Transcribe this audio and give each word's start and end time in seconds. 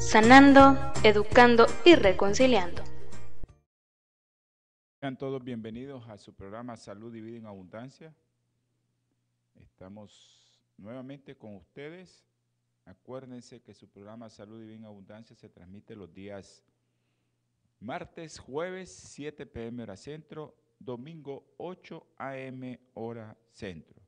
sanando, 0.00 0.78
educando 1.04 1.66
y 1.84 1.94
reconciliando. 1.94 2.82
Sean 4.98 5.18
todos 5.18 5.44
bienvenidos 5.44 6.08
a 6.08 6.16
su 6.16 6.32
programa 6.34 6.76
Salud 6.78 7.14
y 7.14 7.36
en 7.36 7.44
Abundancia. 7.44 8.14
Estamos 9.60 10.58
nuevamente 10.78 11.36
con 11.36 11.54
ustedes. 11.54 12.24
Acuérdense 12.86 13.60
que 13.60 13.74
su 13.74 13.88
programa 13.88 14.30
Salud 14.30 14.62
y 14.62 14.72
en 14.72 14.86
Abundancia 14.86 15.36
se 15.36 15.50
transmite 15.50 15.94
los 15.94 16.12
días 16.14 16.64
martes, 17.78 18.38
jueves, 18.38 18.90
7 18.90 19.44
pm 19.44 19.82
hora 19.82 19.96
centro, 19.96 20.54
domingo 20.78 21.44
8 21.58 22.06
am 22.16 22.78
hora 22.94 23.36
centro. 23.50 24.00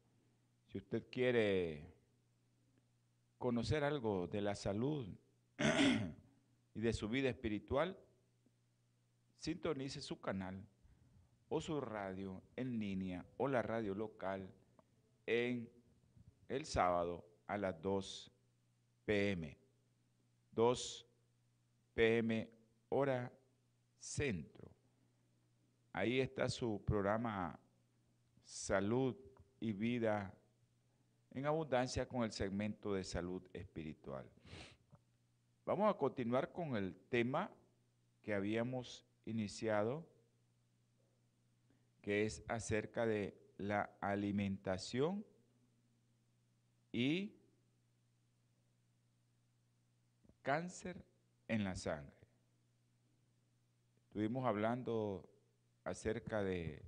Si 0.68 0.78
usted 0.78 1.04
quiere 1.10 1.84
conocer 3.36 3.84
algo 3.84 4.26
de 4.26 4.40
la 4.40 4.54
salud 4.54 5.06
y 6.74 6.80
de 6.80 6.92
su 6.92 7.08
vida 7.08 7.28
espiritual, 7.28 7.98
sintonice 9.38 10.00
su 10.00 10.20
canal 10.20 10.66
o 11.48 11.60
su 11.60 11.80
radio 11.80 12.42
en 12.56 12.78
línea 12.78 13.26
o 13.36 13.48
la 13.48 13.62
radio 13.62 13.94
local 13.94 14.48
en 15.26 15.68
el 16.48 16.64
sábado 16.64 17.24
a 17.46 17.58
las 17.58 17.80
2 17.82 18.32
pm. 19.04 19.58
2 20.52 21.06
pm 21.94 22.50
hora 22.88 23.32
centro. 23.98 24.70
Ahí 25.92 26.20
está 26.20 26.48
su 26.48 26.82
programa 26.84 27.58
Salud 28.42 29.16
y 29.60 29.72
Vida 29.72 30.34
en 31.30 31.46
Abundancia 31.46 32.06
con 32.06 32.24
el 32.24 32.32
segmento 32.32 32.94
de 32.94 33.04
salud 33.04 33.42
espiritual. 33.52 34.28
Vamos 35.64 35.88
a 35.88 35.96
continuar 35.96 36.50
con 36.52 36.74
el 36.74 36.96
tema 37.08 37.48
que 38.22 38.34
habíamos 38.34 39.06
iniciado, 39.26 40.04
que 42.00 42.24
es 42.24 42.42
acerca 42.48 43.06
de 43.06 43.36
la 43.58 43.90
alimentación 44.00 45.24
y 46.90 47.36
cáncer 50.42 51.04
en 51.46 51.62
la 51.62 51.76
sangre. 51.76 52.12
Estuvimos 54.08 54.44
hablando 54.46 55.30
acerca 55.84 56.42
de 56.42 56.82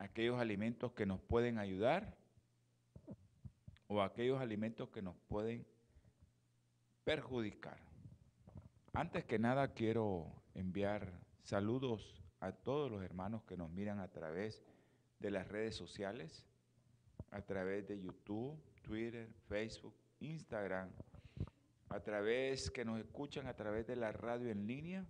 aquellos 0.00 0.40
alimentos 0.40 0.90
que 0.92 1.06
nos 1.06 1.20
pueden 1.20 1.58
ayudar 1.58 2.16
o 3.86 4.02
aquellos 4.02 4.40
alimentos 4.40 4.88
que 4.88 5.02
nos 5.02 5.14
pueden 5.28 5.64
perjudicar. 7.06 7.78
Antes 8.92 9.24
que 9.24 9.38
nada 9.38 9.74
quiero 9.74 10.26
enviar 10.54 11.12
saludos 11.44 12.20
a 12.40 12.50
todos 12.50 12.90
los 12.90 13.00
hermanos 13.00 13.44
que 13.44 13.56
nos 13.56 13.70
miran 13.70 14.00
a 14.00 14.10
través 14.10 14.60
de 15.20 15.30
las 15.30 15.46
redes 15.46 15.76
sociales, 15.76 16.44
a 17.30 17.42
través 17.42 17.86
de 17.86 18.00
YouTube, 18.00 18.60
Twitter, 18.82 19.28
Facebook, 19.46 19.94
Instagram, 20.18 20.90
a 21.90 22.00
través 22.00 22.72
que 22.72 22.84
nos 22.84 22.98
escuchan 22.98 23.46
a 23.46 23.54
través 23.54 23.86
de 23.86 23.94
la 23.94 24.10
radio 24.10 24.50
en 24.50 24.66
línea, 24.66 25.06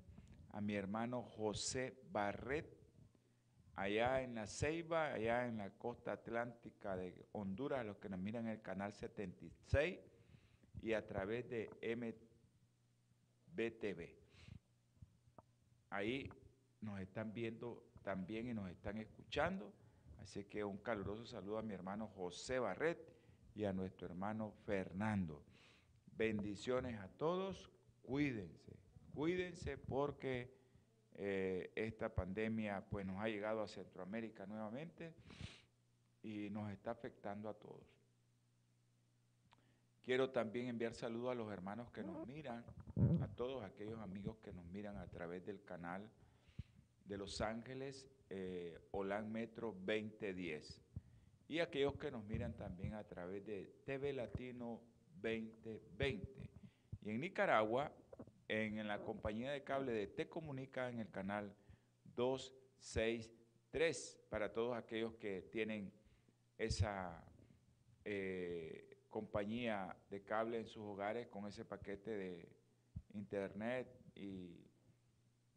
a 0.51 0.61
mi 0.61 0.75
hermano 0.75 1.23
José 1.23 1.99
Barret, 2.13 2.77
allá 3.75 4.21
en 4.21 4.35
la 4.35 4.47
Ceiba, 4.47 5.15
allá 5.15 5.49
en 5.49 5.57
la 5.57 5.71
costa 5.71 6.13
atlántica 6.13 6.95
de 6.95 7.25
Honduras, 7.33 7.81
a 7.81 7.85
los 7.85 7.97
que 7.97 8.11
nos 8.11 8.21
miran 8.21 8.49
en 8.49 8.53
el 8.53 8.61
canal 8.61 8.93
76 8.93 9.99
y 10.83 10.93
a 10.93 11.07
través 11.07 11.49
de 11.49 11.71
MBTV. 13.55 14.09
Ahí 15.91 16.29
nos 16.81 17.01
están 17.01 17.33
viendo 17.33 17.85
también 18.03 18.49
y 18.49 18.55
nos 18.55 18.71
están 18.71 18.99
escuchando. 18.99 19.73
Así 20.19 20.45
que 20.45 20.65
un 20.65 20.79
caluroso 20.79 21.25
saludo 21.25 21.59
a 21.59 21.63
mi 21.63 21.75
hermano 21.75 22.09
José 22.09 22.59
Barret 22.59 22.99
y 23.55 23.65
a 23.65 23.73
nuestro 23.73 24.09
hermano 24.09 24.53
Fernando. 24.65 25.45
Bendiciones 26.17 26.99
a 27.01 27.09
todos, 27.09 27.71
cuídense, 28.03 28.77
cuídense 29.15 29.77
porque 29.77 30.55
eh, 31.15 31.73
esta 31.75 32.15
pandemia 32.15 32.85
pues 32.91 33.07
nos 33.07 33.19
ha 33.19 33.29
llegado 33.29 33.63
a 33.63 33.69
Centroamérica 33.69 34.47
nuevamente 34.47 35.15
y 36.23 36.51
nos 36.51 36.71
está 36.71 36.91
afectando 36.91 37.49
a 37.49 37.55
todos. 37.55 37.96
Quiero 40.07 40.31
también 40.31 40.69
enviar 40.69 40.95
saludos 40.95 41.33
a 41.33 41.35
los 41.35 41.53
hermanos 41.53 41.91
que 41.91 42.03
nos 42.05 42.25
miran, 42.29 42.65
a 43.21 43.27
todos 43.27 43.65
aquellos 43.65 43.99
amigos 43.99 44.37
que 44.37 44.53
nos 44.53 44.65
miran 44.67 44.97
a 44.99 45.09
través 45.09 45.45
del 45.45 45.65
canal 45.65 46.09
de 47.05 47.19
Los 47.19 47.41
Ángeles, 47.41 48.09
eh, 48.31 48.79
Metro 49.27 49.75
2010. 49.85 50.81
Y 51.49 51.59
aquellos 51.59 51.97
que 51.97 52.13
nos 52.13 52.25
miran 52.25 52.57
también 52.57 52.95
a 52.95 53.03
través 53.03 53.45
de 53.45 53.81
TV 53.85 54.13
Latino 54.13 54.81
2020. 55.21 56.51
Y 57.03 57.11
en 57.11 57.21
Nicaragua, 57.21 57.93
en, 58.47 58.87
la 58.87 59.03
compañía 59.03 59.51
de 59.51 59.65
cable 59.65 59.91
de 59.91 60.07
Te 60.07 60.29
Comunica 60.29 60.89
en 60.89 61.01
el 61.01 61.11
canal 61.11 61.53
263, 62.15 64.21
para 64.31 64.53
todos 64.53 64.77
aquellos 64.77 65.15
que 65.15 65.43
tienen 65.51 65.93
esa... 66.59 67.25
Eh, 68.05 68.96
compañía 69.11 69.97
de 70.11 70.23
cable 70.23 70.59
en 70.59 70.67
sus 70.67 70.83
hogares 70.83 71.29
con 71.29 71.47
ese 71.47 71.65
paquete 71.65 72.11
de 72.11 72.49
internet 73.15 73.89
y 74.15 74.67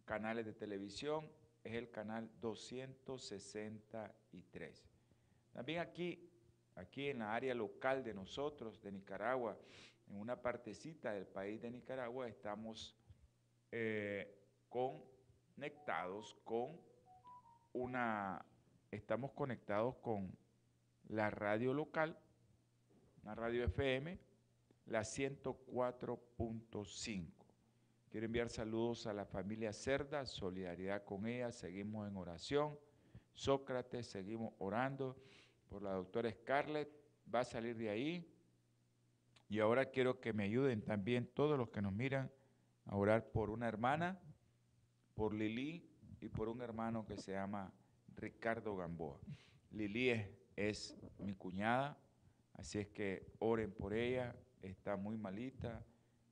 canales 0.05 0.45
de 0.45 0.53
televisión 0.53 1.29
es 1.63 1.73
el 1.73 1.89
canal 1.91 2.29
263. 2.41 4.89
También 5.51 5.79
aquí, 5.79 6.29
aquí 6.75 7.09
en 7.09 7.19
la 7.19 7.35
área 7.35 7.53
local 7.53 8.03
de 8.03 8.13
nosotros, 8.13 8.81
de 8.81 8.91
Nicaragua, 8.91 9.57
en 10.07 10.15
una 10.15 10.41
partecita 10.41 11.13
del 11.13 11.27
país 11.27 11.61
de 11.61 11.69
Nicaragua, 11.69 12.27
estamos 12.27 12.97
eh, 13.71 14.35
conectados 14.69 16.35
con 16.43 16.81
una, 17.73 18.43
estamos 18.89 19.31
conectados 19.33 19.97
con 19.97 20.35
la 21.07 21.29
radio 21.29 21.71
local 21.73 22.17
la 23.23 23.35
radio 23.35 23.63
FM, 23.65 24.17
la 24.87 25.01
104.5. 25.01 27.27
Quiero 28.09 28.25
enviar 28.25 28.49
saludos 28.49 29.05
a 29.05 29.13
la 29.13 29.25
familia 29.25 29.71
Cerda, 29.71 30.25
solidaridad 30.25 31.03
con 31.03 31.27
ella, 31.27 31.51
seguimos 31.51 32.07
en 32.07 32.17
oración. 32.17 32.77
Sócrates, 33.33 34.07
seguimos 34.07 34.53
orando 34.57 35.15
por 35.69 35.83
la 35.83 35.91
doctora 35.91 36.31
Scarlett, 36.31 36.89
va 37.33 37.41
a 37.41 37.45
salir 37.45 37.77
de 37.77 37.89
ahí. 37.89 38.27
Y 39.47 39.59
ahora 39.59 39.85
quiero 39.85 40.19
que 40.19 40.33
me 40.33 40.45
ayuden 40.45 40.81
también 40.81 41.29
todos 41.33 41.57
los 41.57 41.69
que 41.69 41.81
nos 41.81 41.93
miran 41.93 42.31
a 42.85 42.95
orar 42.95 43.31
por 43.31 43.51
una 43.51 43.67
hermana, 43.67 44.19
por 45.13 45.33
Lili 45.33 45.87
y 46.19 46.29
por 46.29 46.49
un 46.49 46.61
hermano 46.61 47.05
que 47.05 47.17
se 47.17 47.33
llama 47.33 47.71
Ricardo 48.15 48.75
Gamboa. 48.75 49.19
Lili 49.71 50.09
es, 50.09 50.27
es 50.55 50.97
mi 51.19 51.35
cuñada, 51.35 51.97
Así 52.59 52.77
es 52.77 52.87
que 52.87 53.25
oren 53.39 53.71
por 53.71 53.93
ella, 53.93 54.35
está 54.61 54.97
muy 54.97 55.17
malita. 55.17 55.81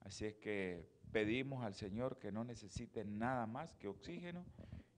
Así 0.01 0.25
es 0.25 0.35
que 0.35 0.85
pedimos 1.13 1.63
al 1.63 1.73
Señor 1.73 2.19
que 2.19 2.33
no 2.33 2.43
necesite 2.43 3.05
nada 3.05 3.47
más 3.47 3.73
que 3.75 3.87
oxígeno 3.87 4.45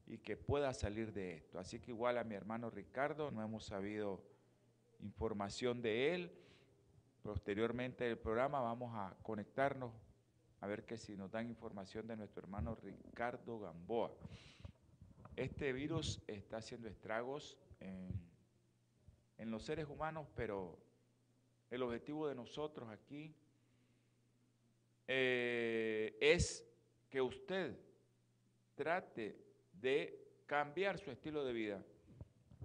y 0.07 0.17
que 0.17 0.37
pueda 0.37 0.73
salir 0.73 1.13
de 1.13 1.35
esto. 1.35 1.59
Así 1.59 1.79
que 1.79 1.91
igual 1.91 2.17
a 2.17 2.23
mi 2.23 2.33
hermano 2.33 2.71
Ricardo, 2.71 3.29
no 3.29 3.43
hemos 3.43 3.63
sabido 3.65 4.23
información 5.01 5.83
de 5.83 6.15
él. 6.15 6.31
Posteriormente 7.21 8.05
del 8.05 8.17
programa 8.17 8.59
vamos 8.59 8.91
a 8.95 9.15
conectarnos 9.21 9.93
a 10.61 10.67
ver 10.67 10.83
que 10.83 10.97
si 10.97 11.15
nos 11.15 11.29
dan 11.29 11.47
información 11.47 12.07
de 12.07 12.17
nuestro 12.17 12.41
hermano 12.41 12.73
Ricardo 12.73 13.59
Gamboa. 13.59 14.11
Este 15.35 15.73
virus 15.73 16.23
está 16.25 16.57
haciendo 16.57 16.87
estragos 16.87 17.55
en, 17.79 18.09
en 19.37 19.51
los 19.51 19.63
seres 19.63 19.87
humanos, 19.87 20.27
pero 20.35 20.88
el 21.69 21.83
objetivo 21.83 22.27
de 22.27 22.35
nosotros 22.35 22.89
aquí 22.89 23.33
eh, 25.07 26.17
es 26.19 26.65
que 27.09 27.21
usted 27.21 27.77
trate 28.75 29.37
de 29.73 30.43
cambiar 30.45 30.97
su 30.99 31.11
estilo 31.11 31.43
de 31.43 31.53
vida. 31.53 31.83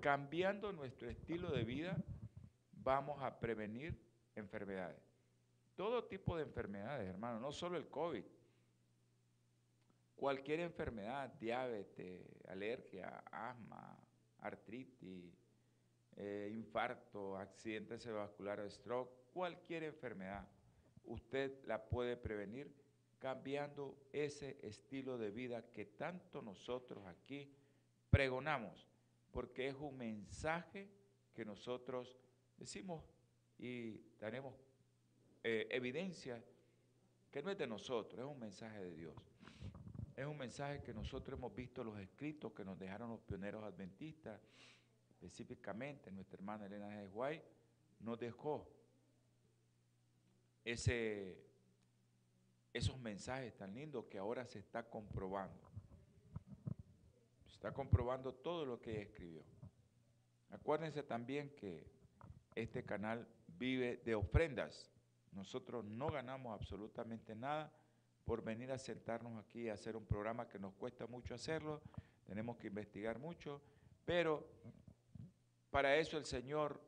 Cambiando 0.00 0.72
nuestro 0.72 1.08
estilo 1.08 1.50
de 1.50 1.64
vida, 1.64 1.96
vamos 2.72 3.22
a 3.22 3.38
prevenir 3.40 3.98
enfermedades. 4.34 5.00
Todo 5.76 6.04
tipo 6.04 6.36
de 6.36 6.42
enfermedades, 6.42 7.08
hermano, 7.08 7.40
no 7.40 7.52
solo 7.52 7.76
el 7.76 7.88
COVID. 7.88 8.24
Cualquier 10.16 10.60
enfermedad, 10.60 11.32
diabetes, 11.40 12.22
alergia, 12.48 13.24
asma, 13.30 13.98
artritis, 14.38 15.32
eh, 16.16 16.50
infarto, 16.52 17.37
accidente 17.37 17.99
cerebrovascular, 17.99 18.70
stroke, 18.70 19.11
cualquier 19.32 19.84
enfermedad, 19.84 20.46
usted 21.05 21.64
la 21.66 21.84
puede 21.84 22.16
prevenir 22.16 22.72
cambiando 23.19 23.96
ese 24.12 24.58
estilo 24.62 25.19
de 25.19 25.31
vida 25.31 25.70
que 25.72 25.87
tanto 25.87 26.43
nosotros 26.43 27.05
aquí 27.06 27.50
pregonamos, 28.11 28.87
porque 29.32 29.69
es 29.69 29.75
un 29.75 29.96
mensaje 29.96 30.88
que 31.34 31.44
nosotros 31.44 32.17
decimos 32.56 33.02
y 33.58 33.99
tenemos 34.19 34.55
eh, 35.43 35.67
evidencia 35.70 36.43
que 37.31 37.43
no 37.43 37.50
es 37.50 37.58
de 37.58 37.67
nosotros, 37.67 38.20
es 38.20 38.26
un 38.26 38.38
mensaje 38.38 38.81
de 38.81 38.94
Dios. 38.94 39.14
Es 40.17 40.26
un 40.26 40.38
mensaje 40.38 40.81
que 40.82 40.94
nosotros 40.94 41.37
hemos 41.37 41.52
visto 41.52 41.82
los 41.82 41.99
escritos 41.99 42.52
que 42.52 42.64
nos 42.64 42.78
dejaron 42.78 43.10
los 43.10 43.20
pioneros 43.20 43.64
adventistas, 43.64 44.40
específicamente 45.24 46.10
nuestra 46.10 46.36
hermana 46.36 46.66
Elena 46.66 46.88
de 46.88 47.06
Guay, 47.08 47.42
nos 48.00 48.18
dejó 48.18 48.68
ese, 50.64 51.42
esos 52.74 52.98
mensajes 52.98 53.56
tan 53.56 53.74
lindos 53.74 54.04
que 54.04 54.18
ahora 54.18 54.44
se 54.44 54.58
está 54.58 54.82
comprobando. 54.82 55.62
Se 57.46 57.54
está 57.54 57.72
comprobando 57.72 58.34
todo 58.34 58.66
lo 58.66 58.80
que 58.82 58.92
ella 58.92 59.02
escribió. 59.02 59.42
Acuérdense 60.50 61.02
también 61.02 61.54
que 61.56 61.86
este 62.54 62.84
canal 62.84 63.26
vive 63.48 64.02
de 64.04 64.14
ofrendas. 64.14 64.90
Nosotros 65.32 65.86
no 65.86 66.08
ganamos 66.08 66.52
absolutamente 66.52 67.34
nada 67.34 67.72
por 68.26 68.44
venir 68.44 68.70
a 68.72 68.78
sentarnos 68.78 69.42
aquí 69.42 69.62
y 69.62 69.68
hacer 69.70 69.96
un 69.96 70.04
programa 70.04 70.48
que 70.48 70.58
nos 70.58 70.74
cuesta 70.74 71.06
mucho 71.06 71.34
hacerlo, 71.34 71.82
tenemos 72.26 72.56
que 72.56 72.68
investigar 72.68 73.18
mucho, 73.18 73.60
pero 74.06 74.46
para 75.74 75.96
eso 75.96 76.16
el 76.16 76.24
Señor 76.24 76.80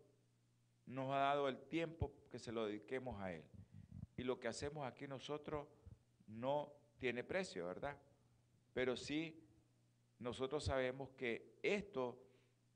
nos 0.86 1.10
ha 1.10 1.18
dado 1.18 1.48
el 1.48 1.58
tiempo 1.58 2.12
que 2.30 2.38
se 2.38 2.52
lo 2.52 2.66
dediquemos 2.66 3.20
a 3.20 3.32
Él. 3.32 3.42
Y 4.16 4.22
lo 4.22 4.38
que 4.38 4.46
hacemos 4.46 4.86
aquí 4.86 5.08
nosotros 5.08 5.66
no 6.28 6.72
tiene 6.96 7.24
precio, 7.24 7.66
¿verdad? 7.66 7.98
Pero 8.72 8.96
sí, 8.96 9.44
nosotros 10.20 10.62
sabemos 10.62 11.10
que 11.16 11.58
esto 11.64 12.16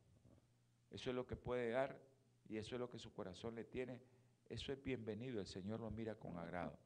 Eso 0.90 1.10
es 1.10 1.16
lo 1.16 1.26
que 1.26 1.36
puede 1.36 1.70
dar 1.70 2.00
y 2.48 2.56
eso 2.56 2.76
es 2.76 2.80
lo 2.80 2.90
que 2.90 2.98
su 2.98 3.12
corazón 3.12 3.54
le 3.54 3.64
tiene. 3.64 4.00
Eso 4.48 4.72
es 4.72 4.82
bienvenido, 4.82 5.38
el 5.40 5.46
Señor 5.46 5.80
lo 5.80 5.90
mira 5.90 6.14
con 6.14 6.38
agrado. 6.38 6.78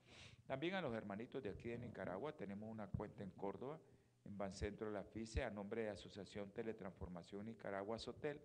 También 0.46 0.74
a 0.74 0.80
los 0.80 0.92
hermanitos 0.94 1.40
de 1.42 1.50
aquí 1.50 1.68
de 1.68 1.78
Nicaragua 1.78 2.36
tenemos 2.36 2.68
una 2.68 2.88
cuenta 2.88 3.22
en 3.22 3.30
Córdoba, 3.30 3.78
en 4.24 4.36
Bancentro 4.36 4.88
de 4.88 4.92
la 4.92 5.04
FICE, 5.04 5.44
a 5.44 5.50
nombre 5.50 5.82
de 5.82 5.90
Asociación 5.90 6.50
Teletransformación 6.50 7.46
Nicaragua 7.46 7.96
Sotel, 7.98 8.40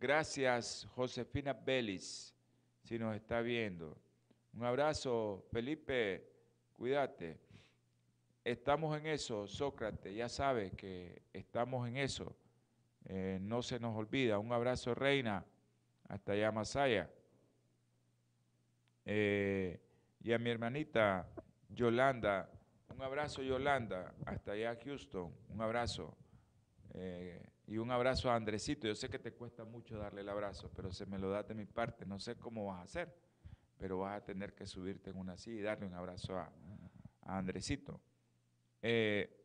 Gracias, 0.00 0.86
Josefina 0.94 1.52
Belis, 1.52 2.34
si 2.82 2.98
nos 2.98 3.16
está 3.16 3.40
viendo. 3.40 3.96
Un 4.52 4.64
abrazo, 4.64 5.44
Felipe, 5.50 6.30
cuídate. 6.72 7.38
Estamos 8.44 8.96
en 8.96 9.06
eso, 9.06 9.48
Sócrates, 9.48 10.14
ya 10.14 10.28
sabes 10.28 10.72
que 10.74 11.22
estamos 11.32 11.88
en 11.88 11.96
eso. 11.96 12.36
Eh, 13.06 13.38
no 13.40 13.62
se 13.62 13.78
nos 13.78 13.96
olvida. 13.96 14.38
Un 14.38 14.52
abrazo, 14.52 14.94
Reina, 14.94 15.44
hasta 16.08 16.32
allá 16.32 16.52
Masaya. 16.52 17.10
Eh, 19.04 19.80
y 20.20 20.32
a 20.32 20.38
mi 20.38 20.50
hermanita 20.50 21.28
Yolanda, 21.68 22.50
Un 22.94 23.02
abrazo, 23.02 23.42
Yolanda, 23.42 24.14
hasta 24.24 24.52
allá 24.52 24.78
Houston. 24.84 25.34
Un 25.48 25.60
abrazo. 25.60 26.16
Eh, 26.94 27.44
y 27.66 27.76
un 27.78 27.90
abrazo 27.90 28.30
a 28.30 28.36
Andresito. 28.36 28.86
Yo 28.86 28.94
sé 28.94 29.08
que 29.08 29.18
te 29.18 29.32
cuesta 29.32 29.64
mucho 29.64 29.98
darle 29.98 30.20
el 30.20 30.28
abrazo, 30.28 30.70
pero 30.74 30.92
se 30.92 31.04
me 31.06 31.18
lo 31.18 31.28
da 31.28 31.42
de 31.42 31.54
mi 31.54 31.66
parte. 31.66 32.06
No 32.06 32.20
sé 32.20 32.36
cómo 32.36 32.66
vas 32.66 32.78
a 32.78 32.82
hacer, 32.82 33.14
pero 33.76 33.98
vas 33.98 34.16
a 34.16 34.24
tener 34.24 34.54
que 34.54 34.66
subirte 34.66 35.10
en 35.10 35.16
una 35.16 35.36
silla 35.36 35.58
y 35.58 35.62
darle 35.62 35.86
un 35.86 35.94
abrazo 35.94 36.38
a, 36.38 36.52
Andresito. 37.22 38.00
Eh, 38.80 39.44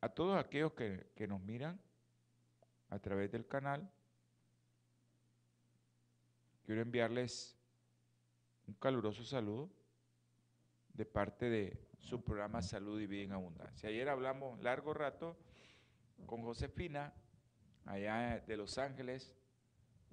a 0.00 0.08
todos 0.08 0.38
aquellos 0.38 0.72
que, 0.72 1.10
que 1.14 1.26
nos 1.26 1.42
miran 1.42 1.78
a 2.90 2.98
través 2.98 3.30
del 3.30 3.46
canal, 3.46 3.88
quiero 6.64 6.82
enviarles 6.82 7.56
un 8.66 8.74
caluroso 8.74 9.24
saludo 9.24 9.70
de 10.92 11.06
parte 11.06 11.48
de 11.48 11.88
su 11.98 12.22
programa 12.22 12.62
Salud 12.62 13.00
y 13.00 13.06
Vida 13.06 13.24
en 13.24 13.32
Abundancia. 13.32 13.88
Ayer 13.88 14.08
hablamos 14.08 14.60
largo 14.60 14.92
rato 14.92 15.36
con 16.26 16.42
Josefina, 16.42 17.12
allá 17.86 18.40
de 18.46 18.56
Los 18.56 18.78
Ángeles, 18.78 19.34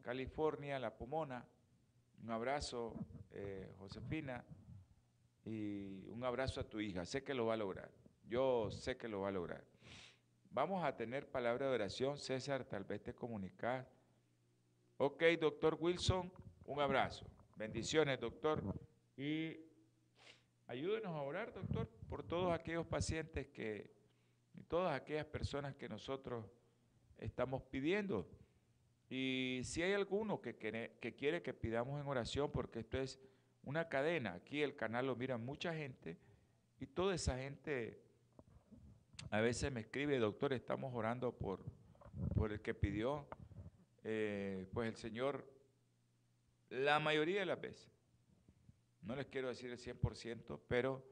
California, 0.01 0.79
La 0.79 0.95
Pomona. 0.95 1.45
Un 2.23 2.31
abrazo, 2.31 2.95
eh, 3.31 3.73
Josefina, 3.77 4.43
y 5.45 6.07
un 6.09 6.23
abrazo 6.23 6.61
a 6.61 6.63
tu 6.63 6.79
hija. 6.79 7.05
Sé 7.05 7.23
que 7.23 7.33
lo 7.33 7.45
va 7.47 7.53
a 7.53 7.57
lograr. 7.57 7.91
Yo 8.27 8.69
sé 8.71 8.97
que 8.97 9.07
lo 9.07 9.21
va 9.21 9.29
a 9.29 9.31
lograr. 9.31 9.63
Vamos 10.57 10.83
a 10.83 10.95
tener 10.95 11.29
palabra 11.29 11.67
de 11.67 11.75
oración. 11.75 12.17
César, 12.17 12.65
tal 12.65 12.83
vez 12.83 13.03
te 13.03 13.13
comunicas. 13.13 13.85
Ok, 14.97 15.21
doctor 15.39 15.77
Wilson, 15.79 16.33
un 16.65 16.79
abrazo. 16.79 17.27
Bendiciones, 17.55 18.19
doctor. 18.19 18.63
Y 19.15 19.55
ayúdenos 20.65 21.15
a 21.15 21.21
orar, 21.21 21.53
doctor, 21.53 21.87
por 22.09 22.23
todos 22.23 22.51
aquellos 22.51 22.87
pacientes 22.87 23.45
que, 23.49 23.91
y 24.55 24.63
todas 24.63 24.99
aquellas 24.99 25.27
personas 25.27 25.75
que 25.75 25.87
nosotros 25.87 26.43
estamos 27.19 27.61
pidiendo. 27.61 28.27
Y 29.11 29.61
si 29.63 29.83
hay 29.83 29.93
alguno 29.93 30.41
que, 30.41 30.55
que, 30.55 31.15
quiere 31.15 31.43
que 31.43 31.53
pidamos 31.53 32.01
en 32.01 32.07
oración, 32.07 32.51
porque 32.51 32.79
esto 32.79 32.97
es 32.97 33.19
una 33.61 33.89
cadena, 33.89 34.33
aquí 34.33 34.63
el 34.63 34.75
canal 34.75 35.05
lo 35.05 35.15
mira 35.15 35.37
mucha 35.37 35.71
gente 35.75 36.17
y 36.79 36.87
toda 36.87 37.13
esa 37.13 37.37
gente 37.37 38.06
a 39.29 39.41
veces 39.41 39.71
me 39.71 39.81
escribe, 39.81 40.17
doctor, 40.19 40.53
estamos 40.53 40.93
orando 40.93 41.31
por, 41.33 41.63
por 42.33 42.51
el 42.51 42.61
que 42.61 42.73
pidió, 42.73 43.27
eh, 44.03 44.67
pues 44.73 44.87
el 44.87 44.95
Señor 44.95 45.45
la 46.69 46.99
mayoría 46.99 47.41
de 47.41 47.45
las 47.45 47.59
veces, 47.59 47.89
no 49.01 49.15
les 49.15 49.27
quiero 49.27 49.47
decir 49.47 49.71
el 49.71 49.77
100%, 49.77 50.59
pero 50.67 51.05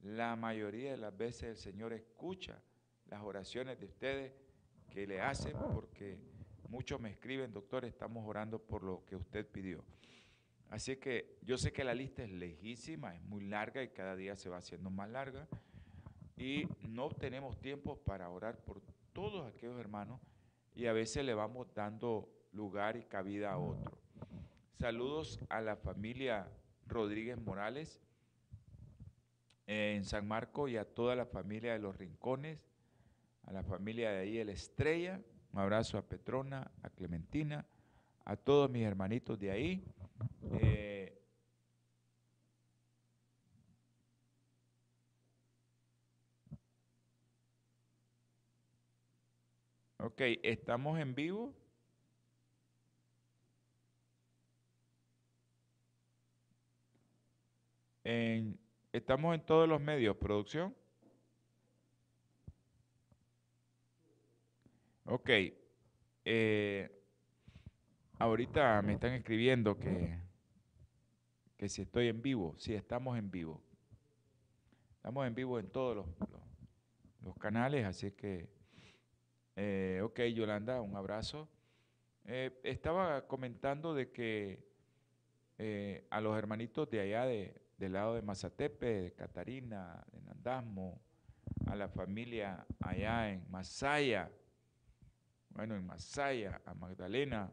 la 0.00 0.34
mayoría 0.36 0.92
de 0.92 0.96
las 0.96 1.16
veces 1.16 1.42
el 1.44 1.56
Señor 1.56 1.92
escucha 1.92 2.62
las 3.06 3.22
oraciones 3.22 3.78
de 3.78 3.86
ustedes 3.86 4.32
que 4.90 5.06
le 5.06 5.20
hacen 5.20 5.56
porque 5.74 6.18
muchos 6.68 7.00
me 7.00 7.10
escriben, 7.10 7.52
doctor, 7.52 7.84
estamos 7.84 8.26
orando 8.26 8.58
por 8.58 8.82
lo 8.82 9.04
que 9.04 9.16
usted 9.16 9.46
pidió. 9.46 9.84
Así 10.70 10.96
que 10.96 11.38
yo 11.42 11.56
sé 11.56 11.72
que 11.72 11.84
la 11.84 11.94
lista 11.94 12.22
es 12.22 12.30
lejísima, 12.30 13.14
es 13.14 13.22
muy 13.22 13.44
larga 13.44 13.82
y 13.82 13.88
cada 13.88 14.16
día 14.16 14.36
se 14.36 14.48
va 14.48 14.58
haciendo 14.58 14.90
más 14.90 15.08
larga 15.08 15.48
y 16.38 16.68
no 16.88 17.10
tenemos 17.10 17.60
tiempo 17.60 17.96
para 17.96 18.30
orar 18.30 18.58
por 18.58 18.80
todos 19.12 19.46
aquellos 19.46 19.78
hermanos 19.78 20.20
y 20.74 20.86
a 20.86 20.92
veces 20.92 21.24
le 21.24 21.34
vamos 21.34 21.66
dando 21.74 22.28
lugar 22.52 22.96
y 22.96 23.04
cabida 23.04 23.52
a 23.52 23.58
otros. 23.58 23.98
Saludos 24.78 25.40
a 25.48 25.60
la 25.60 25.76
familia 25.76 26.48
Rodríguez 26.86 27.40
Morales 27.40 28.00
en 29.66 30.04
San 30.04 30.26
Marco 30.26 30.68
y 30.68 30.76
a 30.76 30.84
toda 30.84 31.16
la 31.16 31.26
familia 31.26 31.72
de 31.72 31.80
los 31.80 31.96
Rincones, 31.96 32.58
a 33.42 33.52
la 33.52 33.62
familia 33.62 34.10
de 34.12 34.18
ahí 34.18 34.38
El 34.38 34.48
Estrella, 34.48 35.20
un 35.52 35.60
abrazo 35.60 35.98
a 35.98 36.02
Petrona, 36.02 36.70
a 36.82 36.90
Clementina, 36.90 37.66
a 38.24 38.36
todos 38.36 38.70
mis 38.70 38.84
hermanitos 38.84 39.38
de 39.38 39.50
ahí. 39.50 39.84
Eh, 40.52 40.97
ok, 50.18 50.40
estamos 50.42 50.98
en 50.98 51.14
vivo. 51.14 51.54
estamos 58.90 59.34
en 59.34 59.44
todos 59.44 59.68
los 59.68 59.80
medios, 59.80 60.16
producción. 60.16 60.74
Ok. 65.04 65.30
Eh, 66.24 66.90
ahorita 68.18 68.82
me 68.82 68.94
están 68.94 69.12
escribiendo 69.12 69.78
que, 69.78 70.18
que 71.56 71.68
si 71.68 71.82
estoy 71.82 72.08
en 72.08 72.22
vivo. 72.22 72.56
Sí, 72.58 72.74
estamos 72.74 73.16
en 73.18 73.30
vivo. 73.30 73.62
Estamos 74.96 75.26
en 75.26 75.34
vivo 75.34 75.60
en 75.60 75.70
todos 75.70 75.96
los, 75.96 76.06
los, 77.22 77.36
canales, 77.36 77.84
así 77.84 78.10
que, 78.12 78.48
eh, 79.60 80.00
ok, 80.02 80.20
Yolanda, 80.34 80.80
un 80.80 80.94
abrazo. 80.96 81.48
Eh, 82.24 82.60
estaba 82.62 83.26
comentando 83.26 83.94
de 83.94 84.10
que 84.10 84.66
a 86.10 86.20
los 86.20 86.38
hermanitos 86.38 86.88
de 86.88 87.00
allá 87.00 87.26
de, 87.26 87.60
del 87.76 87.94
lado 87.94 88.14
de 88.14 88.22
Mazatepe, 88.22 88.86
de 88.86 89.12
Catarina, 89.12 90.04
de 90.12 90.20
Nandasmo, 90.22 91.00
a 91.66 91.74
la 91.74 91.88
familia 91.88 92.64
allá 92.80 93.30
en 93.30 93.44
Masaya, 93.50 94.30
bueno, 95.50 95.74
en 95.74 95.84
Masaya, 95.84 96.60
a 96.64 96.74
Magdalena 96.74 97.50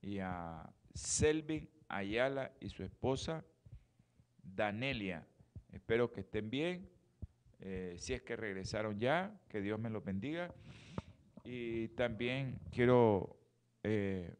y 0.00 0.18
a 0.20 0.72
Selvin 0.94 1.68
Ayala 1.88 2.52
y 2.60 2.68
su 2.68 2.84
esposa 2.84 3.44
Danelia. 4.42 5.26
Espero 5.72 6.12
que 6.12 6.20
estén 6.20 6.50
bien, 6.50 6.88
eh, 7.60 7.96
si 7.98 8.12
es 8.14 8.22
que 8.22 8.36
regresaron 8.36 8.98
ya, 8.98 9.40
que 9.48 9.60
Dios 9.60 9.78
me 9.78 9.90
los 9.90 10.04
bendiga. 10.04 10.54
Y 11.44 11.88
también 11.88 12.60
quiero 12.70 13.36
eh, 13.82 14.34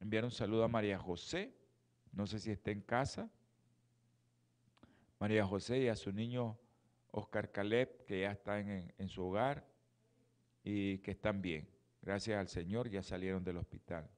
enviar 0.00 0.24
un 0.24 0.30
saludo 0.30 0.64
a 0.64 0.68
María 0.68 0.98
José, 0.98 1.54
no 2.12 2.26
sé 2.26 2.38
si 2.38 2.50
está 2.50 2.70
en 2.70 2.80
casa, 2.80 3.30
María 5.20 5.46
José 5.46 5.78
y 5.78 5.88
a 5.88 5.96
su 5.96 6.12
niño 6.12 6.58
Oscar 7.12 7.50
Caleb, 7.52 8.04
que 8.06 8.22
ya 8.22 8.32
están 8.32 8.68
en, 8.98 9.08
su 9.08 9.24
hogar 9.24 9.64
y 10.64 10.98
que 10.98 11.12
están 11.12 11.40
bien. 11.40 11.68
Gracias 12.02 12.38
al 12.38 12.48
Señor, 12.48 12.90
ya 12.90 13.02
salieron 13.02 13.44
del 13.44 13.58
hospital. 13.58 14.10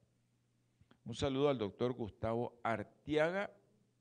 Un 1.05 1.13
saludo 1.13 1.49
al 1.49 1.57
doctor 1.57 1.93
Gustavo 1.93 2.59
Artiaga 2.63 3.51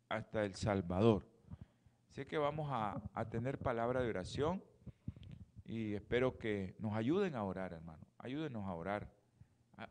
hasta 0.08 0.44
El 0.44 0.54
Salvador. 0.54 1.28
Sé 2.08 2.26
que 2.26 2.38
vamos 2.38 2.68
a, 2.73 3.02
a, 3.12 3.28
tener 3.28 3.58
palabra 3.58 4.02
de 4.02 4.08
oración 4.08 4.64
y 5.66 5.94
espero 5.94 6.38
que 6.38 6.75
nos 6.78 6.94
ayuden 6.94 7.35
a 7.35 7.44
orar, 7.44 7.75
hermano. 7.75 8.05
Ayúdenos 8.26 8.66
a 8.66 8.75
orar. 8.75 9.09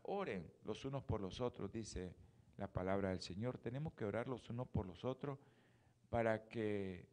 Oren 0.02 0.52
los 0.62 0.84
unos 0.84 1.02
por 1.02 1.22
los 1.22 1.40
otros, 1.40 1.72
dice 1.72 2.14
la 2.58 2.70
palabra 2.70 3.08
del 3.08 3.20
Señor. 3.20 3.56
Tenemos 3.56 3.94
que 3.94 4.04
orar 4.04 4.28
los 4.28 4.50
unos 4.50 4.68
por 4.68 4.84
los 4.84 5.06
otros 5.06 5.38
para 6.10 6.46
que 6.46 7.08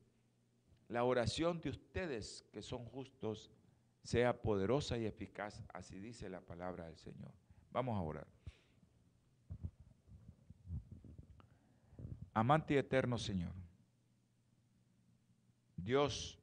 la 0.90 1.06
oración 1.06 1.62
de 1.62 1.70
ustedes 1.70 2.46
que 2.52 2.62
son 2.62 2.84
justos 2.84 3.50
sea 4.04 4.42
poderosa 4.42 4.98
y 4.98 5.06
eficaz, 5.06 5.64
así 5.70 5.98
dice 5.98 6.28
la 6.28 6.42
palabra 6.42 6.88
del 6.88 6.98
Señor. 6.98 7.32
Vamos 7.72 7.98
a 7.98 8.02
orar. 8.02 8.28
Amante 12.34 12.74
y 12.74 12.78
eterno 12.78 13.18
Señor, 13.18 13.54
Dios 15.78 16.38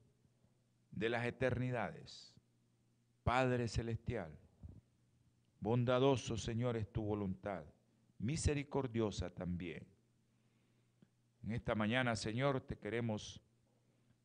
de 0.90 1.10
las 1.10 1.26
eternidades, 1.26 2.32
Padre 3.24 3.68
celestial, 3.68 4.34
bondadoso 5.60 6.36
Señor 6.36 6.76
es 6.76 6.90
tu 6.90 7.02
voluntad, 7.02 7.64
misericordiosa 8.18 9.30
también 9.30 9.86
en 11.42 11.52
esta 11.52 11.74
mañana, 11.74 12.16
Señor, 12.16 12.60
te 12.60 12.76
queremos 12.76 13.40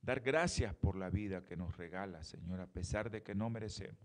dar 0.02 0.20
gracias 0.20 0.76
por 0.76 0.98
la 0.98 1.10
vida 1.10 1.46
que 1.46 1.56
nos 1.56 1.78
regala, 1.78 2.24
Señor, 2.24 2.60
a 2.60 2.68
pesar 2.68 3.10
de 3.10 3.24
que 3.24 3.36
no 3.36 3.50
merecemos. 3.50 3.98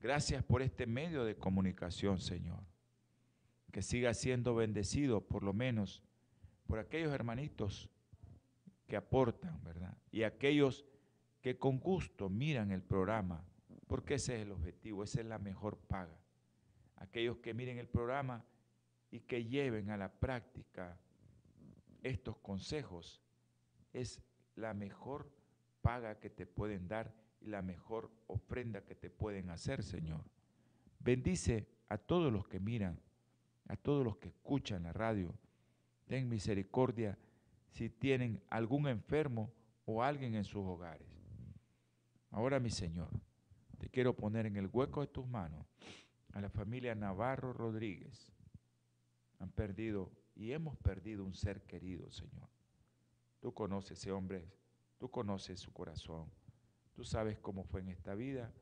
Gracias 0.00 0.42
por 0.42 0.62
este 0.62 0.86
medio 0.86 1.24
de 1.24 1.36
comunicación, 1.36 2.18
Señor. 2.18 2.60
Que 3.72 3.82
siga 3.82 4.14
siendo 4.14 4.54
bendecido, 4.54 5.20
por 5.20 5.42
lo 5.42 5.52
menos, 5.52 6.02
por 6.66 6.78
aquellos 6.78 7.12
hermanitos 7.12 7.88
que 8.86 8.96
aportan, 8.96 9.62
¿verdad? 9.62 9.96
Y 10.10 10.24
aquellos 10.24 10.84
que 11.40 11.56
con 11.56 11.78
gusto 11.78 12.28
miran 12.28 12.72
el 12.72 12.82
programa, 12.82 13.44
porque 13.86 14.14
ese 14.14 14.36
es 14.36 14.42
el 14.42 14.52
objetivo, 14.52 15.04
esa 15.04 15.20
es 15.20 15.26
la 15.26 15.38
mejor 15.38 15.78
paga. 15.78 16.18
Aquellos 16.96 17.38
que 17.38 17.54
miren 17.54 17.78
el 17.78 17.88
programa 17.88 18.44
y 19.10 19.20
que 19.20 19.44
lleven 19.44 19.90
a 19.90 19.96
la 19.96 20.12
práctica 20.12 20.98
estos 22.02 22.36
consejos 22.38 23.22
es 23.92 24.22
la 24.54 24.74
mejor 24.74 25.30
paga 25.82 26.18
que 26.18 26.30
te 26.30 26.46
pueden 26.46 26.88
dar 26.88 27.14
y 27.40 27.46
la 27.46 27.62
mejor 27.62 28.10
ofrenda 28.26 28.84
que 28.84 28.94
te 28.94 29.10
pueden 29.10 29.50
hacer, 29.50 29.82
Señor. 29.82 30.24
Bendice 30.98 31.68
a 31.88 31.98
todos 31.98 32.32
los 32.32 32.46
que 32.48 32.58
miran, 32.58 33.00
a 33.68 33.76
todos 33.76 34.04
los 34.04 34.16
que 34.16 34.28
escuchan 34.28 34.84
la 34.84 34.92
radio. 34.92 35.34
Ten 36.06 36.28
misericordia 36.28 37.18
si 37.70 37.90
tienen 37.90 38.42
algún 38.48 38.88
enfermo 38.88 39.52
o 39.84 40.02
alguien 40.02 40.34
en 40.34 40.44
sus 40.44 40.64
hogares. 40.64 41.06
Ahora, 42.30 42.58
mi 42.58 42.70
Señor, 42.70 43.10
te 43.78 43.88
quiero 43.88 44.14
poner 44.14 44.46
en 44.46 44.56
el 44.56 44.68
hueco 44.72 45.00
de 45.00 45.08
tus 45.08 45.26
manos 45.26 45.66
a 46.32 46.40
la 46.40 46.50
familia 46.50 46.94
Navarro 46.94 47.52
Rodríguez. 47.52 48.32
Han 49.38 49.50
perdido 49.50 50.10
y 50.34 50.52
hemos 50.52 50.76
perdido 50.76 51.24
un 51.24 51.34
ser 51.34 51.62
querido, 51.62 52.10
Señor. 52.10 52.48
Tú 53.40 53.52
conoces 53.52 53.98
ese 53.98 54.12
hombre, 54.12 54.46
tú 54.98 55.10
conoces 55.10 55.60
su 55.60 55.72
corazón, 55.72 56.30
tú 56.94 57.04
sabes 57.04 57.38
cómo 57.38 57.64
fue 57.64 57.80
en 57.80 57.88
esta 57.88 58.14
vida. 58.14 58.52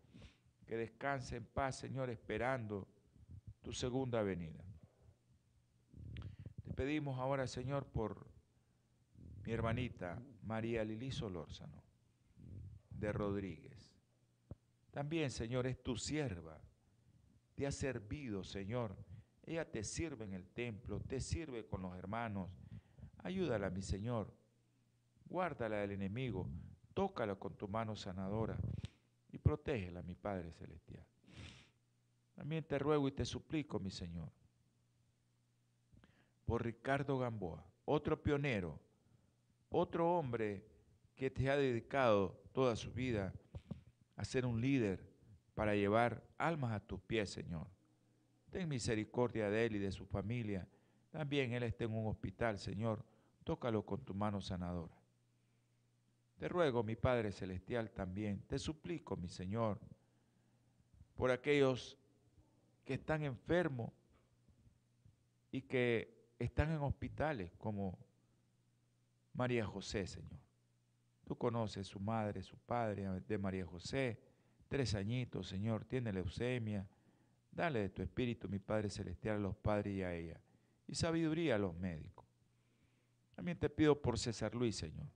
Que 0.66 0.76
descanse 0.76 1.37
en 1.37 1.44
paz, 1.44 1.76
Señor, 1.76 2.11
esperando 2.11 2.88
tu 3.62 3.73
segunda 3.73 4.23
venida. 4.23 4.64
Te 6.64 6.73
pedimos 6.73 7.18
ahora, 7.18 7.47
Señor, 7.47 7.87
por 7.87 8.26
mi 9.44 9.52
hermanita 9.52 10.23
María 10.42 10.85
Lili 10.85 11.11
Solórzano 11.11 11.83
de 12.90 13.12
Rodríguez. 13.12 13.93
También, 14.94 15.28
Señor, 15.28 15.66
es 15.66 15.82
tu 15.82 15.96
sierva. 15.96 16.56
Te 17.56 17.66
ha 17.66 17.72
servido, 17.72 18.44
Señor. 18.44 18.94
Ella 19.44 19.68
te 19.68 19.82
sirve 19.82 20.24
en 20.24 20.34
el 20.34 20.46
templo, 20.46 21.00
te 21.00 21.20
sirve 21.20 21.66
con 21.66 21.82
los 21.82 21.96
hermanos. 21.96 22.48
Ayúdala, 23.24 23.70
mi 23.70 23.82
Señor. 23.82 24.32
Guárdala 25.24 25.78
del 25.78 25.90
enemigo. 25.90 26.48
Tócala 26.94 27.34
con 27.34 27.56
tu 27.56 27.66
mano 27.66 27.96
sanadora 27.96 28.56
y 29.32 29.38
protégela, 29.38 30.00
mi 30.04 30.14
Padre 30.14 30.52
Celestial. 30.52 31.04
También 32.36 32.62
te 32.62 32.78
ruego 32.78 33.08
y 33.08 33.12
te 33.12 33.24
suplico, 33.24 33.80
mi 33.80 33.90
Señor, 33.90 34.30
por 36.44 36.64
Ricardo 36.64 37.18
Gamboa, 37.18 37.66
otro 37.84 38.22
pionero, 38.22 38.78
otro 39.70 40.16
hombre 40.16 40.64
que 41.16 41.30
te 41.30 41.50
ha 41.50 41.56
dedicado 41.56 42.40
toda 42.52 42.76
su 42.76 42.92
vida 42.92 43.34
a 44.16 44.25
ser 44.25 44.47
un 44.47 44.61
líder 44.61 45.14
para 45.54 45.75
llevar 45.75 46.23
almas 46.38 46.73
a 46.73 46.80
tus 46.80 47.00
pies, 47.00 47.30
Señor. 47.30 47.66
Ten 48.50 48.68
misericordia 48.68 49.50
de 49.50 49.66
él 49.66 49.76
y 49.76 49.78
de 49.78 49.92
su 49.92 50.06
familia. 50.06 50.68
También 51.11 51.52
él 51.52 51.62
está 51.62 51.85
en 51.85 51.92
un 51.92 52.06
hospital, 52.06 52.59
Señor. 52.59 53.04
Tócalo 53.44 53.85
con 53.85 54.04
tu 54.04 54.14
mano 54.14 54.40
sanadora. 54.40 54.94
Te 56.38 56.49
ruego, 56.49 56.83
mi 56.83 56.97
Padre 56.97 57.33
Celestial, 57.33 57.90
también, 57.90 58.42
te 58.42 58.59
suplico, 58.59 59.16
mi 59.16 59.28
Señor, 59.28 59.80
por 61.14 61.30
aquellos 61.30 61.97
que 62.85 62.94
están 62.94 63.23
enfermos 63.23 63.92
y 65.52 65.62
que 65.62 66.33
están 66.38 66.73
en 66.73 66.78
hospitales, 66.78 67.52
como 67.56 67.99
María 69.33 69.64
José, 69.64 70.06
Señor. 70.06 70.43
Tú 71.24 71.36
conoces 71.36 71.86
su 71.86 71.98
madre, 72.00 72.42
su 72.42 72.56
padre 72.58 73.08
de 73.26 73.38
María 73.38 73.64
José, 73.64 74.20
tres 74.68 74.94
añitos, 74.94 75.48
Señor, 75.48 75.84
tiene 75.84 76.12
leucemia. 76.12 76.86
Dale 77.50 77.80
de 77.80 77.88
tu 77.88 78.02
espíritu, 78.02 78.48
mi 78.48 78.58
Padre 78.58 78.90
Celestial, 78.90 79.36
a 79.36 79.40
los 79.40 79.56
padres 79.56 79.94
y 79.94 80.02
a 80.02 80.12
ella, 80.12 80.40
y 80.88 80.94
sabiduría 80.94 81.54
a 81.54 81.58
los 81.58 81.74
médicos. 81.76 82.26
También 83.34 83.58
te 83.58 83.70
pido 83.70 84.00
por 84.00 84.18
César 84.18 84.54
Luis, 84.54 84.76
Señor. 84.76 85.06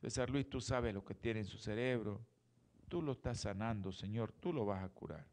César 0.00 0.28
Luis, 0.30 0.48
tú 0.48 0.60
sabes 0.60 0.92
lo 0.92 1.04
que 1.04 1.14
tiene 1.14 1.40
en 1.40 1.46
su 1.46 1.58
cerebro. 1.58 2.20
Tú 2.88 3.00
lo 3.00 3.12
estás 3.12 3.40
sanando, 3.40 3.92
Señor. 3.92 4.32
Tú 4.32 4.52
lo 4.52 4.66
vas 4.66 4.84
a 4.84 4.88
curar. 4.88 5.26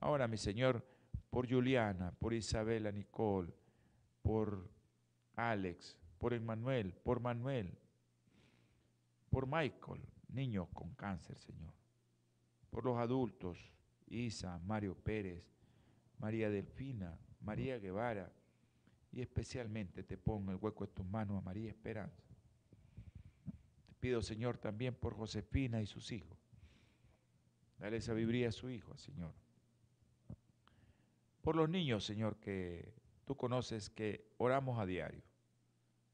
Ahora, 0.00 0.28
mi 0.28 0.36
Señor, 0.36 0.84
por 1.30 1.48
Juliana, 1.48 2.12
por 2.12 2.34
Isabela 2.34 2.92
Nicole, 2.92 3.52
por 4.22 4.68
Alex, 5.34 5.96
por 6.18 6.34
Emmanuel, 6.34 6.94
por 7.02 7.20
Manuel, 7.20 7.76
por 9.34 9.48
Michael, 9.48 10.00
niños 10.28 10.68
con 10.72 10.94
cáncer, 10.94 11.36
Señor. 11.40 11.74
Por 12.70 12.84
los 12.84 12.96
adultos, 12.98 13.58
Isa, 14.06 14.60
Mario 14.60 14.94
Pérez, 14.94 15.42
María 16.20 16.48
Delfina, 16.48 17.18
María 17.40 17.80
Guevara, 17.80 18.32
y 19.10 19.20
especialmente 19.20 20.04
te 20.04 20.16
pongo 20.16 20.52
el 20.52 20.58
hueco 20.58 20.86
de 20.86 20.92
tus 20.92 21.04
manos 21.04 21.36
a 21.36 21.40
María 21.40 21.68
Esperanza. 21.68 22.22
Te 23.88 23.94
pido, 23.98 24.22
Señor, 24.22 24.56
también 24.56 24.94
por 24.94 25.16
Josefina 25.16 25.82
y 25.82 25.86
sus 25.86 26.12
hijos. 26.12 26.38
Dale 27.80 28.00
sabiduría 28.00 28.50
a 28.50 28.52
su 28.52 28.70
hijo, 28.70 28.96
Señor. 28.96 29.34
Por 31.42 31.56
los 31.56 31.68
niños, 31.68 32.04
Señor, 32.04 32.36
que 32.36 32.94
tú 33.24 33.36
conoces 33.36 33.90
que 33.90 34.30
oramos 34.36 34.78
a 34.78 34.86
diario. 34.86 35.24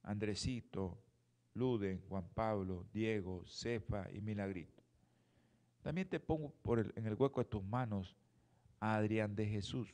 Andresito, 0.04 1.04
Luden, 1.60 2.00
Juan 2.08 2.26
Pablo, 2.32 2.86
Diego, 2.90 3.44
Cefa 3.46 4.10
y 4.10 4.22
Milagrito. 4.22 4.82
También 5.82 6.08
te 6.08 6.18
pongo 6.18 6.54
en 6.96 7.06
el 7.06 7.14
hueco 7.14 7.42
de 7.42 7.50
tus 7.50 7.62
manos 7.62 8.16
a 8.80 8.96
Adrián 8.96 9.36
de 9.36 9.46
Jesús. 9.46 9.92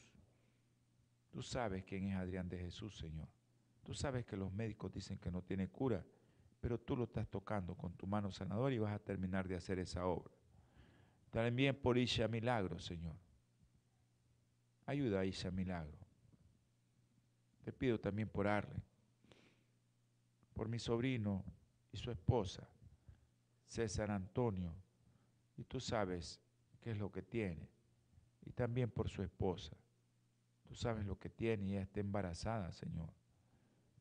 Tú 1.32 1.42
sabes 1.42 1.84
quién 1.84 2.04
es 2.04 2.16
Adrián 2.16 2.48
de 2.48 2.58
Jesús, 2.58 2.96
Señor. 2.96 3.28
Tú 3.82 3.94
sabes 3.94 4.24
que 4.24 4.36
los 4.36 4.52
médicos 4.52 4.92
dicen 4.92 5.18
que 5.18 5.30
no 5.30 5.42
tiene 5.42 5.68
cura, 5.68 6.04
pero 6.60 6.78
tú 6.78 6.96
lo 6.96 7.04
estás 7.04 7.28
tocando 7.28 7.74
con 7.74 7.92
tu 7.94 8.06
mano 8.06 8.30
sanadora 8.30 8.72
y 8.72 8.78
vas 8.78 8.94
a 8.94 9.00
terminar 9.00 9.48
de 9.48 9.56
hacer 9.56 9.80
esa 9.80 10.06
obra. 10.06 10.32
También 11.30 11.74
por 11.74 11.98
Isha 11.98 12.28
Milagro, 12.28 12.78
Señor. 12.78 13.16
Ayuda 14.86 15.20
a 15.20 15.24
Isha 15.24 15.50
Milagro. 15.50 15.98
Te 17.64 17.72
pido 17.72 17.98
también 17.98 18.28
por 18.28 18.46
Arlen 18.46 18.82
por 20.56 20.68
mi 20.68 20.78
sobrino 20.78 21.44
y 21.92 21.98
su 21.98 22.10
esposa, 22.10 22.66
César 23.66 24.10
Antonio, 24.10 24.74
y 25.56 25.64
tú 25.64 25.80
sabes 25.80 26.40
qué 26.80 26.92
es 26.92 26.98
lo 26.98 27.12
que 27.12 27.22
tiene, 27.22 27.68
y 28.46 28.52
también 28.52 28.90
por 28.90 29.08
su 29.10 29.22
esposa. 29.22 29.76
Tú 30.64 30.74
sabes 30.74 31.04
lo 31.04 31.18
que 31.18 31.28
tiene 31.28 31.66
y 31.66 31.72
ella 31.72 31.82
está 31.82 32.00
embarazada, 32.00 32.72
Señor. 32.72 33.10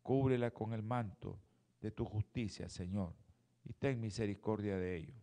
Cúbrela 0.02 0.52
con 0.52 0.74
el 0.74 0.82
manto 0.82 1.38
de 1.82 1.92
tu 1.92 2.06
justicia, 2.06 2.70
Señor, 2.70 3.14
y 3.66 3.74
ten 3.74 4.00
misericordia 4.00 4.78
de 4.78 4.96
ellos. 4.96 5.16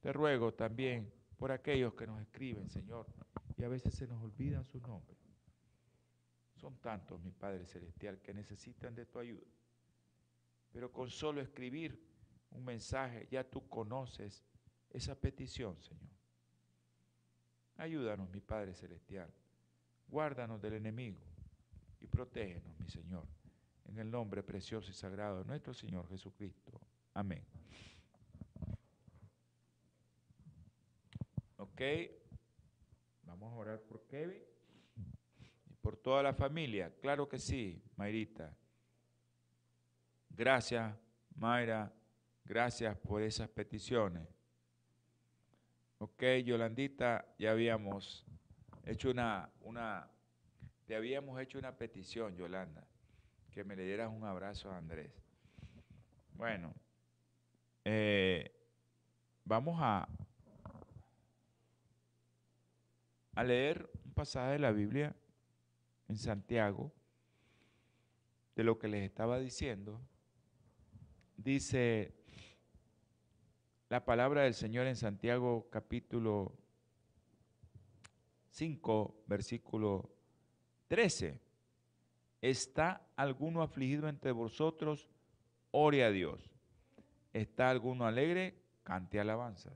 Te 0.00 0.12
ruego 0.12 0.54
también 0.54 1.12
por 1.36 1.52
aquellos 1.52 1.94
que 1.94 2.06
nos 2.06 2.20
escriben, 2.22 2.70
Señor, 2.70 3.06
y 3.56 3.64
a 3.64 3.68
veces 3.68 3.94
se 3.94 4.06
nos 4.06 4.22
olvidan 4.22 4.64
sus 4.64 4.82
nombres. 4.82 5.18
Son 6.54 6.76
tantos, 6.78 7.20
mi 7.20 7.32
Padre 7.32 7.66
Celestial, 7.66 8.20
que 8.20 8.32
necesitan 8.32 8.94
de 8.94 9.06
tu 9.06 9.18
ayuda. 9.18 9.46
Pero 10.74 10.90
con 10.90 11.08
solo 11.08 11.40
escribir 11.40 11.96
un 12.50 12.64
mensaje 12.64 13.28
ya 13.30 13.48
tú 13.48 13.68
conoces 13.68 14.44
esa 14.90 15.14
petición, 15.14 15.80
Señor. 15.80 16.10
Ayúdanos, 17.76 18.28
mi 18.28 18.40
Padre 18.40 18.74
Celestial. 18.74 19.32
Guárdanos 20.08 20.60
del 20.60 20.74
enemigo 20.74 21.20
y 22.00 22.08
protégenos, 22.08 22.76
mi 22.76 22.88
Señor. 22.88 23.24
En 23.86 24.00
el 24.00 24.10
nombre 24.10 24.42
precioso 24.42 24.90
y 24.90 24.94
sagrado 24.94 25.38
de 25.38 25.44
nuestro 25.44 25.72
Señor 25.72 26.08
Jesucristo. 26.08 26.80
Amén. 27.12 27.44
Ok. 31.56 31.82
Vamos 33.22 33.52
a 33.52 33.56
orar 33.56 33.80
por 33.82 34.04
Kevin 34.08 34.42
y 35.70 35.74
por 35.74 35.96
toda 35.96 36.20
la 36.20 36.34
familia. 36.34 36.92
Claro 37.00 37.28
que 37.28 37.38
sí, 37.38 37.80
Mayrita. 37.94 38.56
Gracias, 40.36 40.92
Mayra. 41.36 41.92
Gracias 42.44 42.96
por 42.98 43.22
esas 43.22 43.48
peticiones. 43.48 44.26
Ok, 45.98 46.22
Yolandita, 46.44 47.24
ya 47.38 47.52
habíamos 47.52 48.26
hecho 48.84 49.10
una, 49.10 49.48
una, 49.60 50.10
te 50.86 50.96
habíamos 50.96 51.40
hecho 51.40 51.58
una 51.58 51.78
petición, 51.78 52.36
Yolanda, 52.36 52.84
que 53.52 53.62
me 53.62 53.76
le 53.76 53.84
dieras 53.84 54.10
un 54.12 54.24
abrazo 54.24 54.70
a 54.72 54.76
Andrés. 54.76 55.12
Bueno, 56.32 56.74
eh, 57.84 58.52
vamos 59.44 59.78
a, 59.80 60.08
a 63.36 63.44
leer 63.44 63.88
un 64.04 64.12
pasaje 64.14 64.52
de 64.54 64.58
la 64.58 64.72
Biblia 64.72 65.14
en 66.08 66.16
Santiago, 66.16 66.92
de 68.56 68.64
lo 68.64 68.80
que 68.80 68.88
les 68.88 69.04
estaba 69.04 69.38
diciendo 69.38 70.00
dice 71.36 72.14
la 73.88 74.04
palabra 74.04 74.42
del 74.42 74.54
Señor 74.54 74.86
en 74.86 74.96
Santiago 74.96 75.68
capítulo 75.70 76.56
5, 78.50 79.24
versículo 79.26 80.10
13. 80.88 81.40
¿Está 82.40 83.06
alguno 83.16 83.62
afligido 83.62 84.08
entre 84.08 84.32
vosotros? 84.32 85.08
ore 85.76 86.04
a 86.04 86.10
Dios. 86.10 86.50
¿Está 87.32 87.68
alguno 87.68 88.06
alegre? 88.06 88.54
Cante 88.84 89.18
alabanzas. 89.18 89.74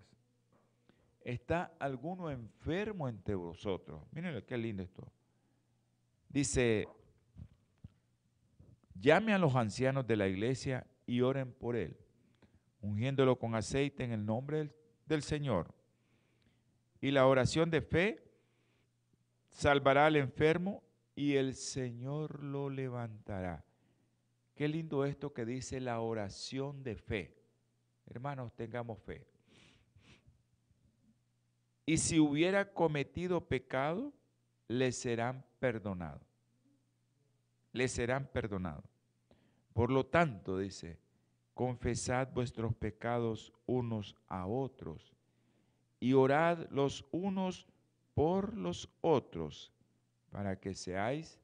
¿Está 1.23 1.75
alguno 1.81 2.31
enfermo 2.31 3.09
entre 3.09 3.35
vosotros? 3.35 4.01
Miren 4.13 4.43
qué 4.47 4.57
lindo 4.57 4.85
esto. 4.85 5.11
Dice, 6.29 6.87
llame 8.95 9.35
a 9.35 9.39
los 9.39 9.57
ancianos 9.57 10.07
de 10.07 10.17
la 10.17 10.29
iglesia 10.29 10.87
y 11.09 11.23
oren 11.23 11.53
por 11.53 11.75
él, 11.75 11.97
ungiéndolo 12.83 13.39
con 13.39 13.55
aceite 13.55 14.05
en 14.05 14.13
el 14.13 14.27
nombre 14.27 14.71
del 15.07 15.23
Señor. 15.23 15.75
Y 17.01 17.11
la 17.13 17.27
oración 17.27 17.71
de 17.71 17.81
fe 17.81 18.23
salvará 19.51 20.05
al 20.05 20.17
enfermo 20.17 20.83
y 21.17 21.37
el 21.37 21.55
Señor 21.55 22.45
lo 22.45 22.69
levantará. 22.69 23.65
Qué 24.55 24.69
lindo 24.69 25.07
esto 25.07 25.33
que 25.33 25.47
dice 25.47 25.81
la 25.81 25.99
oración 26.01 26.83
de 26.83 26.95
fe. 26.95 27.35
Hermanos, 28.07 28.53
tengamos 28.55 28.99
fe. 29.01 29.27
Y 31.87 31.97
si 31.97 32.21
hubiera 32.21 32.75
cometido 32.75 33.49
pecado, 33.49 34.13
le 34.67 34.93
serán 34.93 35.43
perdonados. 35.59 36.29
Le 37.73 37.89
serán 37.89 38.27
perdonados. 38.27 38.85
Por 39.79 39.93
lo 39.93 40.07
tanto, 40.07 40.59
dice, 40.59 40.99
confesad 41.55 42.33
vuestros 42.33 42.75
pecados 42.75 43.53
unos 43.65 44.17
a 44.27 44.45
otros 44.49 45.15
y 46.01 46.15
orad 46.15 46.69
los 46.71 47.07
unos 47.13 47.65
por 48.13 48.55
los 48.55 48.91
otros 49.03 49.73
para 50.31 50.59
que 50.59 50.75
seáis 50.75 51.39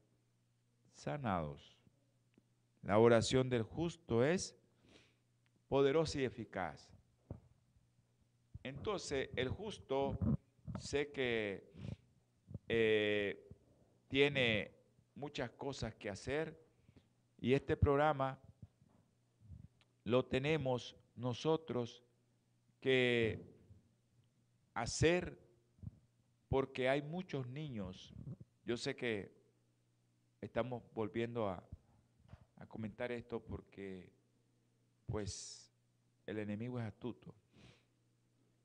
sanados. 0.95 1.77
La 2.83 2.99
oración 2.99 3.49
del 3.49 3.63
justo 3.63 4.25
es 4.25 4.53
poderosa 5.69 6.19
y 6.19 6.25
eficaz. 6.25 6.91
Entonces, 8.63 9.29
el 9.37 9.47
justo 9.47 10.19
sé 10.77 11.09
que 11.09 11.71
eh, 12.67 13.47
tiene 14.09 14.75
muchas 15.15 15.51
cosas 15.51 15.95
que 15.95 16.09
hacer 16.09 16.64
y 17.45 17.53
este 17.53 17.77
programa 17.77 18.39
lo 20.03 20.25
tenemos 20.25 20.95
nosotros 21.15 22.01
que 22.81 23.39
hacer 24.73 25.37
porque 26.49 26.89
hay 26.89 27.03
muchos 27.03 27.45
niños. 27.45 28.15
Yo 28.65 28.77
sé 28.77 28.95
que 28.95 29.31
estamos 30.41 30.81
volviendo 30.95 31.47
a, 31.47 31.63
comentar 32.67 33.11
esto 33.11 33.39
porque 33.39 34.11
pues 35.05 35.71
el 36.25 36.39
enemigo 36.39 36.79
es 36.79 36.85
astuto. 36.85 37.35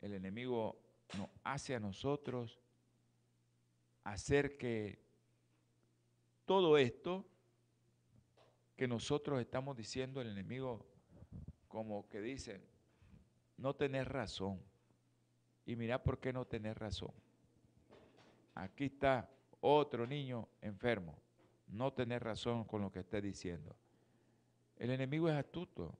El 0.00 0.14
enemigo 0.14 0.80
nos 1.18 1.28
hace 1.44 1.74
a 1.74 1.80
nosotros 1.80 2.58
hacer 4.04 4.56
que 4.56 5.04
todo 6.46 6.78
esto 6.78 7.29
que 8.80 8.88
nosotros 8.88 9.38
estamos 9.42 9.76
diciendo, 9.76 10.22
el 10.22 10.28
enemigo 10.28 10.86
como 11.68 12.08
que 12.08 12.22
dice, 12.22 12.62
no 13.58 13.76
tenés 13.76 14.08
razón. 14.08 14.58
Y 15.66 15.76
mira 15.76 16.02
por 16.02 16.18
qué 16.18 16.32
no 16.32 16.46
tenés 16.46 16.78
razón. 16.78 17.12
Aquí 18.54 18.86
está 18.86 19.28
otro 19.60 20.06
niño 20.06 20.48
enfermo. 20.62 21.14
No 21.68 21.92
tenés 21.92 22.22
razón 22.22 22.64
con 22.64 22.80
lo 22.80 22.90
que 22.90 23.00
esté 23.00 23.20
diciendo. 23.20 23.76
El 24.78 24.88
enemigo 24.92 25.28
es 25.28 25.34
astuto 25.34 25.94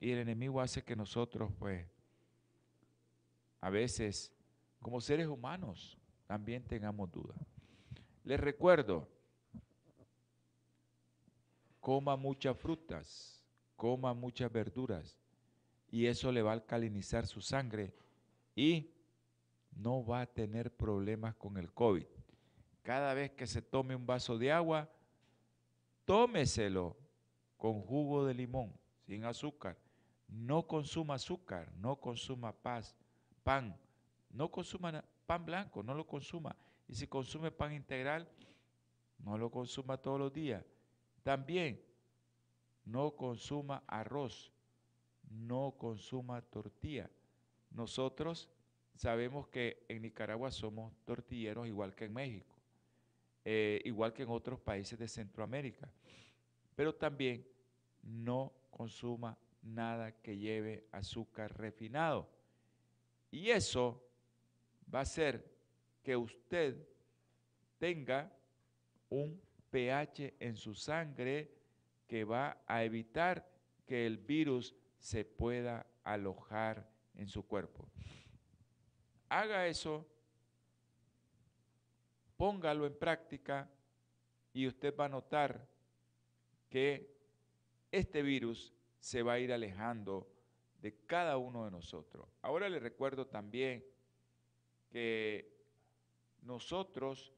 y 0.00 0.10
el 0.10 0.18
enemigo 0.18 0.60
hace 0.60 0.82
que 0.82 0.96
nosotros, 0.96 1.52
pues, 1.56 1.86
a 3.60 3.70
veces, 3.70 4.32
como 4.80 5.00
seres 5.00 5.28
humanos, 5.28 5.96
también 6.26 6.64
tengamos 6.64 7.12
dudas. 7.12 7.38
Les 8.24 8.40
recuerdo, 8.40 9.06
coma 11.82 12.16
muchas 12.16 12.56
frutas, 12.56 13.42
coma 13.74 14.14
muchas 14.14 14.50
verduras 14.52 15.18
y 15.90 16.06
eso 16.06 16.30
le 16.30 16.40
va 16.40 16.52
a 16.52 16.54
alcalinizar 16.54 17.26
su 17.26 17.42
sangre 17.42 17.92
y 18.54 18.94
no 19.72 20.06
va 20.06 20.20
a 20.20 20.26
tener 20.26 20.72
problemas 20.74 21.34
con 21.34 21.56
el 21.56 21.72
COVID. 21.72 22.06
Cada 22.82 23.14
vez 23.14 23.32
que 23.32 23.48
se 23.48 23.62
tome 23.62 23.96
un 23.96 24.06
vaso 24.06 24.38
de 24.38 24.52
agua, 24.52 24.88
tómeselo 26.04 26.96
con 27.56 27.80
jugo 27.82 28.26
de 28.26 28.34
limón, 28.34 28.72
sin 29.04 29.24
azúcar. 29.24 29.76
No 30.28 30.68
consuma 30.68 31.14
azúcar, 31.14 31.72
no 31.74 31.96
consuma 31.96 32.52
paz, 32.52 32.94
pan, 33.42 33.76
no 34.30 34.52
consuma 34.52 35.04
pan 35.26 35.44
blanco, 35.44 35.82
no 35.82 35.94
lo 35.94 36.06
consuma. 36.06 36.54
Y 36.86 36.94
si 36.94 37.08
consume 37.08 37.50
pan 37.50 37.72
integral, 37.72 38.28
no 39.18 39.36
lo 39.36 39.50
consuma 39.50 39.96
todos 39.96 40.20
los 40.20 40.32
días. 40.32 40.64
También 41.22 41.80
no 42.84 43.14
consuma 43.14 43.84
arroz, 43.86 44.52
no 45.30 45.74
consuma 45.78 46.42
tortilla. 46.42 47.10
Nosotros 47.70 48.50
sabemos 48.94 49.48
que 49.48 49.84
en 49.88 50.02
Nicaragua 50.02 50.50
somos 50.50 50.92
tortilleros 51.04 51.66
igual 51.66 51.94
que 51.94 52.06
en 52.06 52.12
México, 52.12 52.56
eh, 53.44 53.80
igual 53.84 54.12
que 54.12 54.22
en 54.24 54.30
otros 54.30 54.60
países 54.60 54.98
de 54.98 55.08
Centroamérica. 55.08 55.88
Pero 56.74 56.94
también 56.94 57.46
no 58.02 58.52
consuma 58.70 59.38
nada 59.62 60.12
que 60.20 60.36
lleve 60.36 60.86
azúcar 60.90 61.56
refinado. 61.56 62.28
Y 63.30 63.50
eso 63.50 64.02
va 64.92 65.00
a 65.00 65.02
hacer 65.02 65.50
que 66.02 66.16
usted 66.16 66.86
tenga 67.78 68.30
un 69.08 69.40
pH 69.72 70.34
en 70.38 70.54
su 70.54 70.74
sangre 70.74 71.50
que 72.06 72.24
va 72.24 72.62
a 72.66 72.84
evitar 72.84 73.48
que 73.86 74.06
el 74.06 74.18
virus 74.18 74.74
se 74.98 75.24
pueda 75.24 75.86
alojar 76.04 76.88
en 77.14 77.26
su 77.26 77.46
cuerpo. 77.46 77.88
Haga 79.30 79.66
eso, 79.66 80.06
póngalo 82.36 82.86
en 82.86 82.98
práctica 82.98 83.68
y 84.52 84.66
usted 84.66 84.94
va 84.94 85.06
a 85.06 85.08
notar 85.08 85.66
que 86.68 87.16
este 87.90 88.22
virus 88.22 88.74
se 89.00 89.22
va 89.22 89.34
a 89.34 89.38
ir 89.38 89.52
alejando 89.52 90.30
de 90.82 90.94
cada 91.06 91.38
uno 91.38 91.64
de 91.64 91.70
nosotros. 91.70 92.28
Ahora 92.42 92.68
le 92.68 92.78
recuerdo 92.78 93.26
también 93.26 93.84
que 94.90 95.50
nosotros 96.42 97.32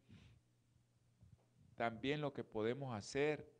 también 1.76 2.20
lo 2.20 2.32
que 2.32 2.44
podemos 2.44 2.94
hacer 2.94 3.50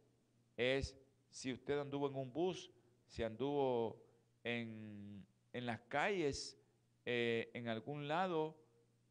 es, 0.56 0.96
si 1.30 1.52
usted 1.52 1.78
anduvo 1.78 2.08
en 2.08 2.16
un 2.16 2.32
bus, 2.32 2.70
si 3.06 3.22
anduvo 3.22 4.02
en, 4.42 5.24
en 5.52 5.66
las 5.66 5.80
calles, 5.82 6.58
eh, 7.06 7.50
en 7.54 7.68
algún 7.68 8.08
lado 8.08 8.56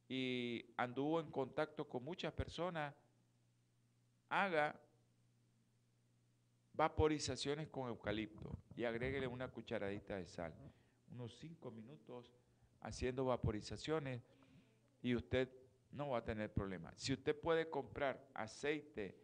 y 0.10 0.66
anduvo 0.78 1.20
en 1.20 1.30
contacto 1.30 1.88
con 1.88 2.04
muchas 2.04 2.34
personas, 2.34 2.96
haga 4.30 4.80
vaporizaciones 6.74 7.68
con 7.70 7.88
eucalipto 7.88 8.58
y 8.76 8.86
agréguele 8.86 9.28
una 9.28 9.48
cucharadita 9.48 10.16
de 10.16 10.26
sal. 10.26 10.54
Unos 11.12 11.38
cinco 11.38 11.70
minutos 11.70 12.32
haciendo 12.82 13.26
vaporizaciones 13.26 14.24
y 15.02 15.16
usted 15.16 15.50
no 15.94 16.10
va 16.10 16.20
a 16.20 16.24
tener 16.26 16.52
problema. 16.52 16.92
Si 16.96 17.14
usted 17.14 17.40
puede 17.40 17.70
comprar 17.70 18.28
aceite 18.34 19.16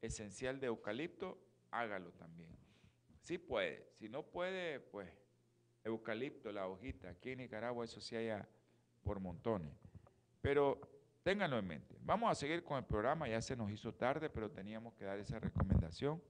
esencial 0.00 0.60
de 0.60 0.68
eucalipto, 0.68 1.38
hágalo 1.70 2.12
también. 2.12 2.56
Si 3.20 3.38
puede, 3.38 3.90
si 3.98 4.08
no 4.08 4.24
puede, 4.24 4.80
pues 4.80 5.08
eucalipto, 5.84 6.52
la 6.52 6.66
hojita. 6.66 7.10
Aquí 7.10 7.30
en 7.30 7.38
Nicaragua 7.38 7.84
eso 7.84 8.00
sí 8.00 8.16
haya 8.16 8.48
por 9.02 9.20
montones. 9.20 9.74
Pero 10.40 10.80
ténganlo 11.22 11.58
en 11.58 11.66
mente. 11.66 11.96
Vamos 12.00 12.30
a 12.30 12.34
seguir 12.34 12.62
con 12.64 12.78
el 12.78 12.84
programa, 12.84 13.28
ya 13.28 13.40
se 13.40 13.56
nos 13.56 13.70
hizo 13.70 13.94
tarde, 13.94 14.30
pero 14.30 14.50
teníamos 14.50 14.94
que 14.94 15.04
dar 15.04 15.18
esa 15.18 15.38
recomendación. 15.38 16.22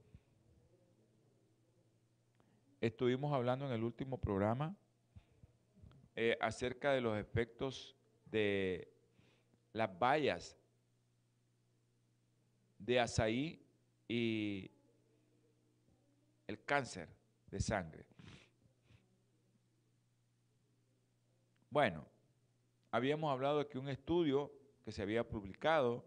Estuvimos 2.80 3.32
hablando 3.32 3.66
en 3.66 3.72
el 3.72 3.84
último 3.84 4.18
programa 4.18 4.74
eh, 6.16 6.36
acerca 6.40 6.92
de 6.92 7.00
los 7.00 7.16
efectos 7.16 7.96
de 8.26 8.92
las 9.72 9.98
bayas 9.98 10.56
de 12.78 13.00
azaí 13.00 13.64
y 14.08 14.70
el 16.46 16.62
cáncer 16.64 17.08
de 17.46 17.60
sangre. 17.60 18.04
Bueno, 21.70 22.06
habíamos 22.90 23.32
hablado 23.32 23.60
de 23.60 23.68
que 23.68 23.78
un 23.78 23.88
estudio 23.88 24.52
que 24.84 24.92
se 24.92 25.02
había 25.02 25.26
publicado 25.26 26.04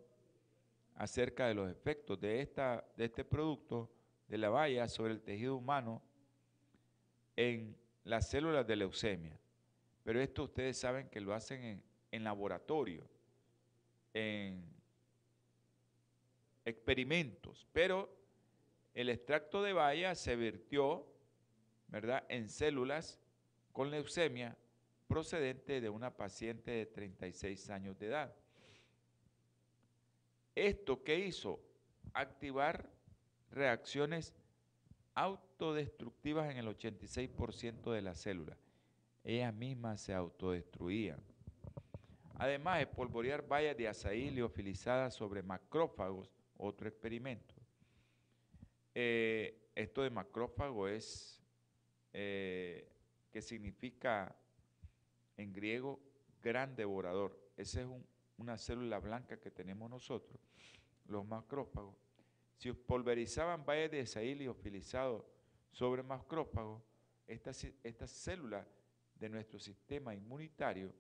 acerca 0.96 1.48
de 1.48 1.56
los 1.56 1.70
efectos 1.70 2.20
de, 2.20 2.42
esta, 2.42 2.86
de 2.96 3.06
este 3.06 3.26
producto 3.26 3.92
de 4.28 4.38
la 4.38 4.50
valla 4.50 4.88
sobre 4.88 5.14
el 5.14 5.22
tejido 5.22 5.56
humano 5.56 6.02
en 7.36 7.76
las 8.04 8.30
células 8.30 8.68
de 8.68 8.76
leucemia. 8.76 9.40
Pero 10.04 10.22
esto 10.22 10.44
ustedes 10.44 10.78
saben 10.78 11.10
que 11.10 11.20
lo 11.20 11.34
hacen 11.34 11.64
en, 11.64 11.84
en 12.12 12.24
laboratorio, 12.24 13.10
en 14.16 14.64
experimentos, 16.64 17.68
pero 17.74 18.10
el 18.94 19.10
extracto 19.10 19.62
de 19.62 19.74
baya 19.74 20.16
se 20.16 20.38
vertió, 20.38 21.06
¿verdad?, 21.90 22.24
en 22.30 22.50
células 22.50 23.20
con 23.74 23.92
leucemia 23.92 24.58
procedente 25.08 25.82
de 25.82 25.90
una 25.90 26.16
paciente 26.16 26.72
de 26.72 26.86
36 26.86 27.70
años 27.70 28.00
de 28.00 28.08
edad. 28.08 28.34
¿Esto 30.56 31.04
qué 31.04 31.20
hizo? 31.20 31.60
Activar 32.14 32.90
reacciones 33.52 34.34
autodestructivas 35.14 36.50
en 36.50 36.58
el 36.58 36.68
86% 36.68 37.92
de 37.92 38.02
las 38.02 38.20
células. 38.20 38.58
Ellas 39.26 39.54
mismas 39.54 40.00
se 40.00 40.14
autodestruían. 40.14 41.20
Además, 42.38 42.82
espolvorear 42.82 43.48
bayas 43.48 43.78
de 43.78 43.88
azaí 43.88 44.30
liofilizadas 44.30 45.14
sobre 45.14 45.42
macrófagos, 45.42 46.30
otro 46.58 46.88
experimento. 46.88 47.56
Eh, 48.94 49.70
esto 49.74 50.02
de 50.04 50.10
macrófago 50.10 50.88
es, 50.88 51.42
eh, 52.12 52.90
que 53.32 53.42
significa 53.42 54.36
en 55.38 55.54
griego 55.54 56.00
gran 56.42 56.76
devorador. 56.76 57.40
Esa 57.56 57.82
es 57.82 57.88
una 58.38 58.58
célula 58.58 59.00
blanca 59.00 59.40
que 59.40 59.52
tenemos 59.52 59.90
nosotros, 59.90 60.40
los 61.08 61.26
macrófagos. 61.26 61.96
Si 62.58 62.72
pulverizaban 62.72 63.66
bayas 63.66 63.92
de 63.92 64.02
azaí 64.02 64.36
liofilizados 64.36 65.24
sobre 65.72 66.04
macrófagos, 66.04 66.84
esta 67.28 67.54
células 68.08 68.68
de 69.16 69.30
nuestro 69.30 69.58
sistema 69.58 70.14
inmunitario 70.14 70.94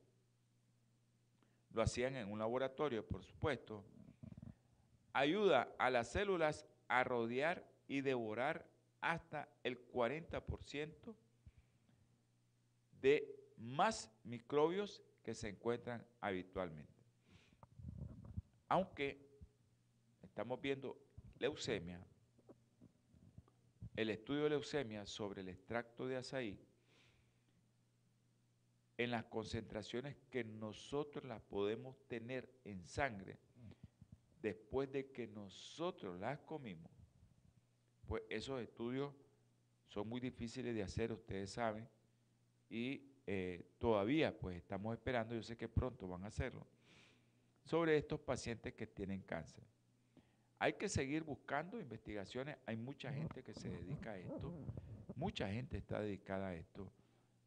lo 1.75 1.81
hacían 1.81 2.15
en 2.15 2.31
un 2.31 2.39
laboratorio, 2.39 3.05
por 3.05 3.21
supuesto, 3.21 3.83
ayuda 5.11 5.67
a 5.77 5.89
las 5.89 6.09
células 6.09 6.65
a 6.87 7.03
rodear 7.03 7.69
y 7.87 7.99
devorar 7.99 8.65
hasta 9.01 9.49
el 9.61 9.85
40% 9.91 11.13
de 13.01 13.35
más 13.57 14.09
microbios 14.23 15.03
que 15.21 15.33
se 15.33 15.49
encuentran 15.49 16.05
habitualmente. 16.21 16.93
Aunque 18.69 19.19
estamos 20.23 20.61
viendo 20.61 20.97
leucemia, 21.39 21.99
el 23.97 24.09
estudio 24.09 24.43
de 24.43 24.51
leucemia 24.51 25.05
sobre 25.05 25.41
el 25.41 25.49
extracto 25.49 26.07
de 26.07 26.15
azaí, 26.15 26.57
en 28.97 29.11
las 29.11 29.25
concentraciones 29.25 30.15
que 30.29 30.43
nosotros 30.43 31.25
las 31.25 31.41
podemos 31.41 31.97
tener 32.07 32.49
en 32.63 32.85
sangre, 32.87 33.37
después 34.41 34.91
de 34.91 35.11
que 35.11 35.27
nosotros 35.27 36.19
las 36.19 36.39
comimos, 36.39 36.91
pues 38.07 38.23
esos 38.29 38.61
estudios 38.61 39.13
son 39.87 40.07
muy 40.07 40.19
difíciles 40.21 40.73
de 40.75 40.83
hacer, 40.83 41.11
ustedes 41.11 41.51
saben, 41.51 41.87
y 42.69 43.01
eh, 43.27 43.71
todavía 43.79 44.37
pues 44.37 44.57
estamos 44.57 44.93
esperando, 44.95 45.35
yo 45.35 45.43
sé 45.43 45.57
que 45.57 45.67
pronto 45.67 46.07
van 46.07 46.23
a 46.23 46.27
hacerlo, 46.27 46.65
sobre 47.63 47.97
estos 47.97 48.19
pacientes 48.19 48.73
que 48.73 48.87
tienen 48.87 49.21
cáncer. 49.21 49.63
Hay 50.59 50.73
que 50.73 50.87
seguir 50.87 51.23
buscando 51.23 51.79
investigaciones, 51.79 52.57
hay 52.65 52.77
mucha 52.77 53.11
gente 53.11 53.43
que 53.43 53.53
se 53.53 53.69
dedica 53.69 54.11
a 54.11 54.17
esto, 54.17 54.53
mucha 55.15 55.49
gente 55.51 55.77
está 55.77 55.99
dedicada 55.99 56.49
a 56.49 56.55
esto, 56.55 56.91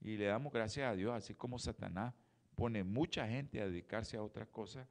y 0.00 0.16
le 0.16 0.26
damos 0.26 0.52
gracias 0.52 0.90
a 0.90 0.94
Dios, 0.94 1.14
así 1.14 1.34
como 1.34 1.58
Satanás 1.58 2.14
pone 2.54 2.84
mucha 2.84 3.26
gente 3.28 3.60
a 3.60 3.66
dedicarse 3.66 4.16
a 4.16 4.22
otras 4.22 4.48
cosas, 4.48 4.86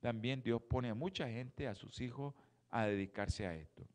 también 0.00 0.42
Dios 0.42 0.60
pone 0.62 0.90
a 0.90 0.94
mucha 0.94 1.28
gente, 1.28 1.66
a 1.66 1.74
sus 1.74 2.00
hijos, 2.00 2.34
a 2.70 2.86
dedicarse 2.86 3.46
a 3.46 3.54
esto. 3.54 3.86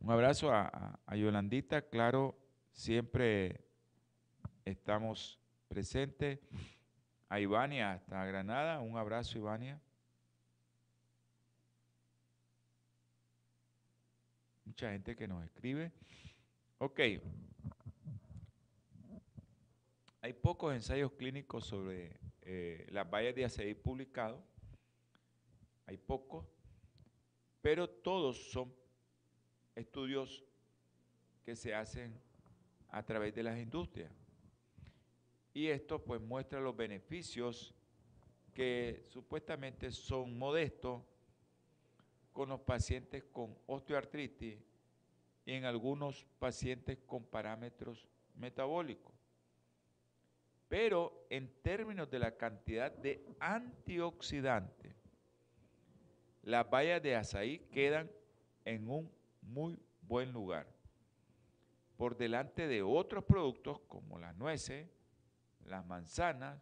Un 0.00 0.10
abrazo 0.10 0.52
a, 0.52 0.98
Yolandita, 1.14 1.82
claro, 1.82 2.36
siempre 2.72 3.60
estamos 4.64 5.38
presentes. 5.68 6.40
A 7.28 7.40
Ivania 7.40 7.92
hasta 7.92 8.24
Granada, 8.26 8.80
un 8.80 8.96
abrazo 8.96 9.38
Ivania. 9.38 9.80
Mucha 14.64 14.90
gente 14.90 15.16
que 15.16 15.26
nos 15.26 15.42
escribe. 15.44 15.92
Ok. 16.78 17.00
Hay 20.24 20.32
pocos 20.32 20.72
ensayos 20.72 21.12
clínicos 21.12 21.66
sobre 21.66 22.18
eh, 22.40 22.86
las 22.88 23.10
vallas 23.10 23.34
de 23.34 23.44
ACI 23.44 23.74
publicados, 23.74 24.42
hay 25.84 25.98
pocos, 25.98 26.46
pero 27.60 27.90
todos 27.90 28.50
son 28.50 28.74
estudios 29.74 30.42
que 31.44 31.54
se 31.54 31.74
hacen 31.74 32.18
a 32.88 33.02
través 33.02 33.34
de 33.34 33.42
las 33.42 33.58
industrias. 33.58 34.10
Y 35.52 35.66
esto 35.66 36.02
pues 36.02 36.22
muestra 36.22 36.58
los 36.58 36.74
beneficios 36.74 37.74
que 38.54 39.04
supuestamente 39.10 39.90
son 39.90 40.38
modestos 40.38 41.02
con 42.32 42.48
los 42.48 42.60
pacientes 42.60 43.24
con 43.24 43.54
osteoartritis 43.66 44.56
y 45.44 45.52
en 45.52 45.66
algunos 45.66 46.24
pacientes 46.38 46.96
con 47.06 47.24
parámetros 47.26 48.08
metabólicos. 48.34 49.13
Pero 50.68 51.26
en 51.30 51.48
términos 51.62 52.10
de 52.10 52.18
la 52.18 52.36
cantidad 52.36 52.90
de 52.90 53.24
antioxidantes, 53.38 54.94
las 56.42 56.68
bayas 56.68 57.02
de 57.02 57.16
azaí 57.16 57.58
quedan 57.70 58.10
en 58.64 58.88
un 58.88 59.10
muy 59.42 59.78
buen 60.02 60.32
lugar, 60.32 60.66
por 61.96 62.16
delante 62.16 62.66
de 62.66 62.82
otros 62.82 63.24
productos 63.24 63.80
como 63.88 64.18
las 64.18 64.36
nueces, 64.36 64.88
las 65.64 65.86
manzanas 65.86 66.60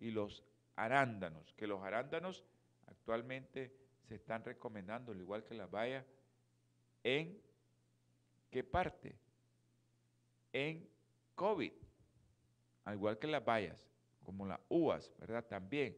y 0.00 0.10
los 0.10 0.44
arándanos, 0.76 1.54
que 1.54 1.66
los 1.66 1.82
arándanos 1.82 2.44
actualmente 2.86 3.74
se 4.02 4.16
están 4.16 4.44
recomendando, 4.44 5.12
al 5.12 5.20
igual 5.20 5.44
que 5.44 5.54
las 5.54 5.70
bayas, 5.70 6.04
en 7.02 7.40
qué 8.50 8.64
parte? 8.64 9.16
En 10.52 10.88
COVID 11.34 11.83
al 12.84 12.94
igual 12.94 13.18
que 13.18 13.26
las 13.26 13.44
bayas, 13.44 13.88
como 14.22 14.46
las 14.46 14.60
uvas, 14.68 15.12
¿verdad? 15.18 15.44
También, 15.46 15.96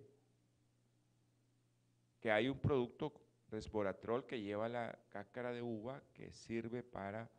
que 2.21 2.31
hay 2.31 2.49
un 2.49 2.59
producto 2.59 3.13
resveratrol 3.51 4.27
que 4.27 4.41
lleva 4.41 4.69
la 4.69 4.99
cáscara 5.09 5.53
de 5.53 5.63
uva 5.63 6.03
que 6.13 6.33
sirve 6.33 6.83
para 6.83 7.31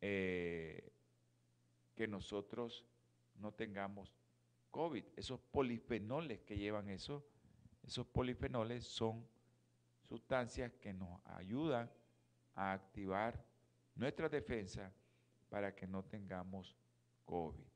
eh, 0.00 0.92
que 1.94 2.06
nosotros 2.06 2.84
no 3.36 3.52
tengamos 3.52 4.12
COVID. 4.70 5.04
Esos 5.16 5.40
polifenoles 5.40 6.40
que 6.42 6.56
llevan 6.56 6.90
eso, 6.90 7.24
esos 7.82 8.06
polifenoles 8.06 8.84
son 8.84 9.26
sustancias 10.02 10.72
que 10.80 10.92
nos 10.92 11.20
ayudan 11.24 11.90
a 12.54 12.72
activar 12.72 13.42
nuestra 13.94 14.28
defensa 14.28 14.92
para 15.48 15.74
que 15.74 15.86
no 15.86 16.04
tengamos 16.04 16.76
COVID. 17.24 17.73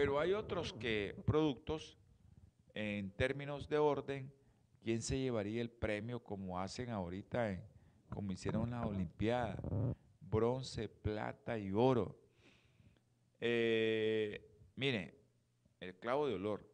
Pero 0.00 0.18
hay 0.18 0.32
otros 0.32 0.72
que 0.72 1.14
productos, 1.26 1.98
en 2.72 3.10
términos 3.10 3.68
de 3.68 3.76
orden, 3.76 4.32
¿quién 4.82 5.02
se 5.02 5.18
llevaría 5.18 5.60
el 5.60 5.68
premio 5.68 6.24
como 6.24 6.58
hacen 6.58 6.88
ahorita, 6.88 7.62
como 8.08 8.32
hicieron 8.32 8.62
en 8.62 8.70
las 8.70 8.86
Olimpiadas? 8.86 9.60
Bronce, 10.22 10.88
plata 10.88 11.58
y 11.58 11.72
oro. 11.72 12.18
Eh, 13.42 14.72
mire, 14.74 15.18
el 15.80 15.94
clavo 15.96 16.26
de 16.26 16.36
olor, 16.36 16.66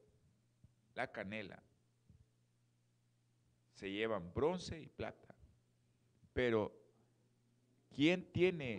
la 0.94 1.10
canela, 1.10 1.60
se 3.74 3.90
llevan 3.90 4.32
bronce 4.32 4.80
y 4.80 4.86
plata. 4.86 5.34
Pero, 6.32 6.72
¿quién 7.92 8.30
tiene 8.30 8.78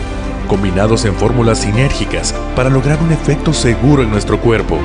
combinados 0.51 1.05
en 1.05 1.15
fórmulas 1.15 1.61
sinérgicas 1.61 2.33
para 2.57 2.69
lograr 2.69 3.01
un 3.01 3.13
efecto 3.13 3.53
seguro 3.53 4.03
en 4.03 4.09
nuestro 4.09 4.37
cuerpo. 4.41 4.77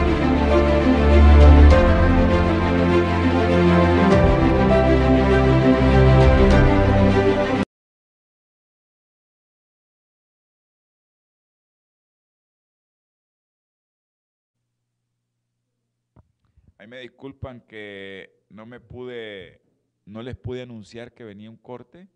Ahí 16.78 16.86
me 16.86 17.00
disculpan 17.00 17.62
que 17.62 18.44
no 18.50 18.66
me 18.66 18.78
pude, 18.78 19.62
no 20.04 20.22
les 20.22 20.36
pude 20.36 20.62
anunciar 20.62 21.12
que 21.12 21.24
venía 21.24 21.50
un 21.50 21.56
corte 21.56 22.06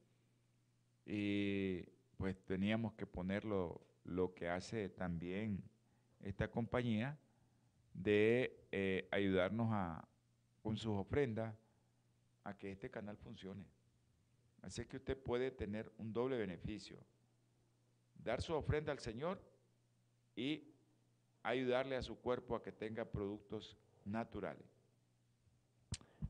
y 1.04 1.89
pues 2.20 2.36
teníamos 2.44 2.92
que 2.92 3.06
poner 3.06 3.46
lo, 3.46 3.80
que 4.36 4.46
hace 4.50 4.90
también 4.90 5.64
esta 6.20 6.50
compañía 6.50 7.18
de 7.94 8.66
eh, 8.70 9.08
ayudarnos 9.10 9.68
a, 9.70 10.06
con 10.62 10.76
sus 10.76 10.92
ofrendas 10.98 11.56
a 12.44 12.58
que 12.58 12.72
este 12.72 12.90
canal 12.90 13.16
funcione. 13.16 13.64
Así 14.60 14.84
que 14.84 14.98
usted 14.98 15.16
puede 15.16 15.50
tener 15.50 15.90
un 15.96 16.12
doble 16.12 16.36
beneficio. 16.36 16.98
Dar 18.16 18.42
su 18.42 18.52
ofrenda 18.52 18.92
al 18.92 18.98
Señor 18.98 19.40
y 20.36 20.74
ayudarle 21.42 21.96
a 21.96 22.02
su 22.02 22.20
cuerpo 22.20 22.54
a 22.54 22.62
que 22.62 22.70
tenga 22.70 23.06
productos 23.06 23.78
naturales. 24.04 24.66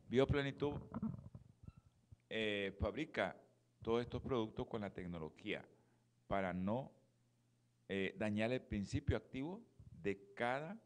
Bioplenitud 0.09 0.74
eh, 2.29 2.76
fabrica 2.79 3.37
todos 3.83 4.03
estos 4.03 4.22
productos 4.22 4.68
con 4.68 4.83
la 4.83 4.94
tecnología 4.94 5.64
para 6.31 6.53
no 6.53 6.93
eh, 7.88 8.14
dañar 8.16 8.53
el 8.53 8.62
principio 8.62 9.16
activo 9.16 9.61
de 10.01 10.33
cada 10.35 10.81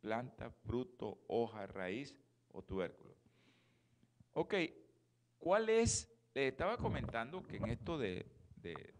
planta, 0.00 0.48
fruto, 0.48 1.22
hoja, 1.28 1.66
raíz 1.66 2.16
o 2.50 2.62
tubérculo. 2.62 3.14
Ok, 4.32 4.54
¿cuál 5.38 5.68
es? 5.68 6.10
Le 6.32 6.48
estaba 6.48 6.78
comentando 6.78 7.46
que 7.46 7.58
en 7.58 7.66
esto 7.66 7.98
de, 7.98 8.24
de, 8.56 8.94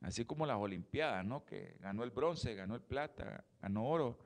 así 0.00 0.24
como 0.24 0.44
las 0.44 0.56
Olimpiadas, 0.56 1.24
¿no? 1.24 1.44
Que 1.44 1.76
ganó 1.78 2.02
el 2.02 2.10
bronce, 2.10 2.56
ganó 2.56 2.74
el 2.74 2.82
plata, 2.82 3.44
ganó 3.60 3.86
oro 3.86 4.18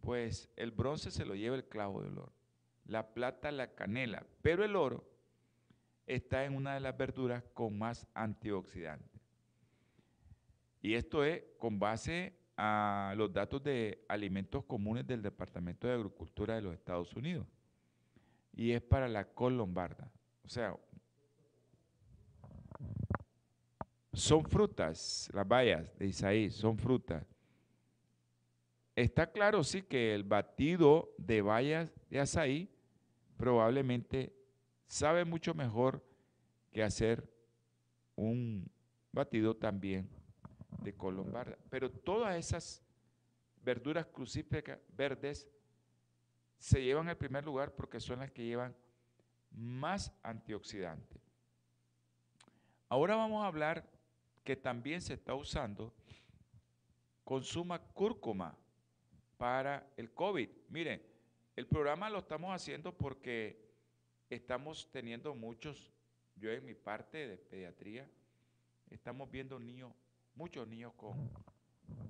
pues 0.00 0.50
el 0.56 0.72
bronce 0.72 1.12
se 1.12 1.24
lo 1.24 1.36
lleva 1.36 1.54
el 1.54 1.68
clavo 1.68 2.02
de 2.02 2.08
olor, 2.08 2.32
la 2.84 3.14
plata 3.14 3.52
la 3.52 3.74
canela, 3.74 4.26
pero 4.42 4.64
el 4.64 4.74
oro 4.74 5.04
está 6.06 6.44
en 6.44 6.56
una 6.56 6.74
de 6.74 6.80
las 6.80 6.96
verduras 6.96 7.44
con 7.54 7.78
más 7.78 8.08
antioxidantes. 8.14 9.15
Y 10.86 10.94
esto 10.94 11.24
es 11.24 11.42
con 11.58 11.80
base 11.80 12.32
a 12.56 13.12
los 13.16 13.32
datos 13.32 13.60
de 13.60 14.04
alimentos 14.06 14.64
comunes 14.66 15.04
del 15.04 15.20
Departamento 15.20 15.88
de 15.88 15.94
Agricultura 15.94 16.54
de 16.54 16.62
los 16.62 16.74
Estados 16.74 17.12
Unidos. 17.14 17.44
Y 18.52 18.70
es 18.70 18.82
para 18.82 19.08
la 19.08 19.24
col 19.24 19.56
lombarda. 19.56 20.08
O 20.44 20.48
sea, 20.48 20.76
son 24.12 24.44
frutas, 24.44 25.28
las 25.34 25.48
bayas 25.48 25.92
de 25.98 26.06
Isaí, 26.06 26.50
son 26.50 26.78
frutas 26.78 27.26
Está 28.94 29.32
claro, 29.32 29.64
sí, 29.64 29.82
que 29.82 30.14
el 30.14 30.22
batido 30.22 31.12
de 31.18 31.42
bayas 31.42 31.92
de 32.10 32.20
azaí 32.20 32.70
probablemente 33.36 34.32
sabe 34.86 35.24
mucho 35.24 35.52
mejor 35.52 36.00
que 36.70 36.84
hacer 36.84 37.28
un 38.14 38.70
batido 39.10 39.56
también 39.56 40.08
de 40.82 40.94
colombarda. 40.94 41.56
Pero 41.70 41.90
todas 41.90 42.36
esas 42.36 42.82
verduras 43.62 44.06
crucíferas 44.06 44.78
verdes 44.96 45.48
se 46.58 46.82
llevan 46.82 47.08
al 47.08 47.16
primer 47.16 47.44
lugar 47.44 47.74
porque 47.74 48.00
son 48.00 48.20
las 48.20 48.30
que 48.30 48.44
llevan 48.44 48.74
más 49.50 50.12
antioxidantes. 50.22 51.20
Ahora 52.88 53.16
vamos 53.16 53.42
a 53.42 53.48
hablar 53.48 53.88
que 54.44 54.56
también 54.56 55.02
se 55.02 55.14
está 55.14 55.34
usando 55.34 55.92
consuma 57.24 57.80
cúrcuma 57.80 58.56
para 59.36 59.92
el 59.96 60.12
COVID. 60.12 60.48
Miren, 60.68 61.02
el 61.56 61.66
programa 61.66 62.08
lo 62.08 62.20
estamos 62.20 62.54
haciendo 62.54 62.96
porque 62.96 63.66
estamos 64.30 64.88
teniendo 64.92 65.34
muchos, 65.34 65.92
yo 66.36 66.50
en 66.52 66.64
mi 66.64 66.74
parte 66.74 67.26
de 67.26 67.36
pediatría, 67.36 68.08
estamos 68.90 69.30
viendo 69.30 69.58
niños, 69.58 69.92
muchos 70.36 70.68
niños 70.68 70.92
con, 70.94 71.30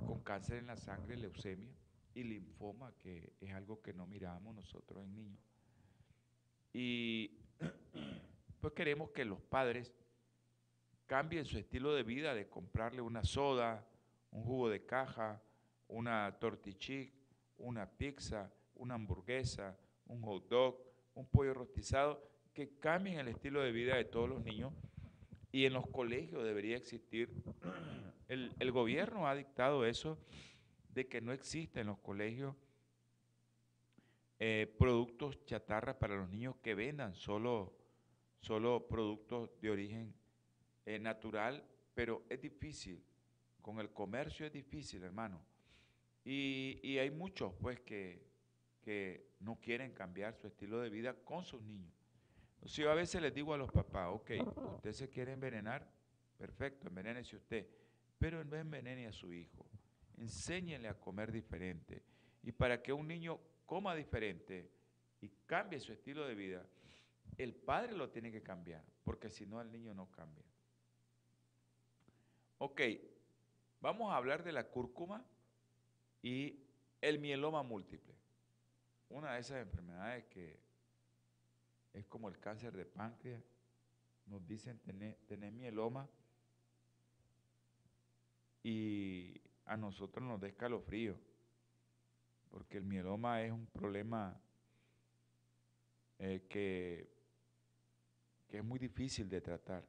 con 0.06 0.20
cáncer 0.20 0.58
en 0.58 0.66
la 0.66 0.76
sangre, 0.76 1.16
leucemia 1.16 1.72
y 2.14 2.24
linfoma, 2.24 2.92
que 2.98 3.32
es 3.40 3.52
algo 3.52 3.80
que 3.80 3.92
no 3.92 4.06
miramos 4.06 4.54
nosotros 4.54 5.02
en 5.04 5.14
niños. 5.14 5.40
Y 6.72 7.38
pues 8.60 8.74
queremos 8.74 9.10
que 9.10 9.24
los 9.24 9.40
padres 9.40 9.94
cambien 11.06 11.44
su 11.44 11.58
estilo 11.58 11.94
de 11.94 12.02
vida 12.02 12.34
de 12.34 12.48
comprarle 12.48 13.00
una 13.00 13.24
soda, 13.24 13.86
un 14.32 14.44
jugo 14.44 14.68
de 14.68 14.84
caja, 14.84 15.40
una 15.88 16.36
tortichic, 16.38 17.12
una 17.58 17.88
pizza, 17.88 18.52
una 18.74 18.94
hamburguesa, 18.94 19.78
un 20.06 20.20
hot 20.22 20.48
dog, 20.48 20.82
un 21.14 21.26
pollo 21.26 21.54
rostizado, 21.54 22.22
que 22.52 22.78
cambien 22.78 23.18
el 23.18 23.28
estilo 23.28 23.62
de 23.62 23.72
vida 23.72 23.96
de 23.96 24.04
todos 24.04 24.28
los 24.28 24.42
niños. 24.42 24.72
Y 25.56 25.64
en 25.64 25.72
los 25.72 25.86
colegios 25.86 26.44
debería 26.44 26.76
existir, 26.76 27.32
el, 28.28 28.72
gobierno 28.72 29.26
ha 29.26 29.34
dictado 29.34 29.86
eso, 29.86 30.18
de 30.90 31.08
que 31.08 31.22
no 31.22 31.32
existe 31.32 31.80
en 31.80 31.86
los 31.86 31.98
colegios 32.00 32.54
eh, 34.38 34.70
productos 34.78 35.42
chatarra 35.46 35.98
para 35.98 36.14
los 36.14 36.28
niños 36.28 36.56
que 36.62 36.74
vendan 36.74 37.14
solo, 37.14 37.74
solo 38.42 38.86
productos 38.86 39.58
de 39.62 39.70
origen 39.70 40.14
eh, 40.84 40.98
natural, 40.98 41.64
pero 41.94 42.26
es 42.28 42.42
difícil, 42.42 43.02
con 43.62 43.80
el 43.80 43.88
comercio 43.94 44.44
es 44.44 44.52
difícil, 44.52 45.04
hermano. 45.04 45.42
Y, 46.22 46.98
hay 46.98 47.10
muchos, 47.10 47.54
pues, 47.54 47.80
que, 47.80 48.26
no 49.40 49.58
quieren 49.58 49.92
cambiar 49.92 50.34
su 50.34 50.48
estilo 50.48 50.80
de 50.80 50.90
vida 50.90 51.14
con 51.14 51.46
sus 51.46 51.62
niños. 51.62 51.95
Entonces, 52.56 52.76
yo 52.76 52.90
a 52.90 52.94
veces 52.94 53.22
les 53.22 53.32
digo 53.32 53.54
a 53.54 53.58
los 53.58 53.70
papás, 53.70 54.08
ok, 54.12 54.30
usted 54.74 54.92
se 54.92 55.08
quiere 55.08 55.32
envenenar, 55.32 55.88
perfecto, 56.36 56.88
envenenese 56.88 57.36
usted, 57.36 57.66
pero 58.18 58.44
no 58.44 58.56
envenene 58.56 59.06
a 59.06 59.12
su 59.12 59.32
hijo. 59.32 59.66
Enséñenle 60.18 60.88
a 60.88 60.98
comer 60.98 61.30
diferente. 61.30 62.02
Y 62.42 62.52
para 62.52 62.82
que 62.82 62.92
un 62.92 63.06
niño 63.06 63.38
coma 63.66 63.94
diferente 63.94 64.70
y 65.20 65.28
cambie 65.46 65.80
su 65.80 65.92
estilo 65.92 66.26
de 66.26 66.34
vida, 66.34 66.66
el 67.36 67.54
padre 67.54 67.92
lo 67.92 68.10
tiene 68.10 68.32
que 68.32 68.42
cambiar, 68.42 68.82
porque 69.04 69.28
si 69.28 69.46
no 69.46 69.60
el 69.60 69.70
niño 69.70 69.92
no 69.94 70.10
cambia. 70.10 70.44
Ok, 72.58 72.80
vamos 73.80 74.12
a 74.12 74.16
hablar 74.16 74.42
de 74.42 74.52
la 74.52 74.68
cúrcuma 74.68 75.24
y 76.22 76.58
el 77.02 77.18
mieloma 77.18 77.62
múltiple. 77.62 78.14
Una 79.10 79.34
de 79.34 79.40
esas 79.40 79.62
enfermedades 79.62 80.24
que 80.24 80.58
es 81.96 82.06
como 82.06 82.28
el 82.28 82.38
cáncer 82.38 82.76
de 82.76 82.84
páncreas. 82.84 83.42
Nos 84.26 84.46
dicen 84.46 84.78
tener, 84.80 85.52
mieloma 85.52 86.08
y 88.62 89.40
a 89.64 89.76
nosotros 89.76 90.24
nos 90.26 90.40
da 90.40 90.48
escalofrío, 90.48 91.16
porque 92.50 92.78
el 92.78 92.84
mieloma 92.84 93.42
es 93.42 93.52
un 93.52 93.66
problema 93.66 94.38
eh, 96.18 96.44
que, 96.48 97.08
que 98.48 98.58
es 98.58 98.64
muy 98.64 98.78
difícil 98.78 99.28
de 99.28 99.40
tratar, 99.40 99.84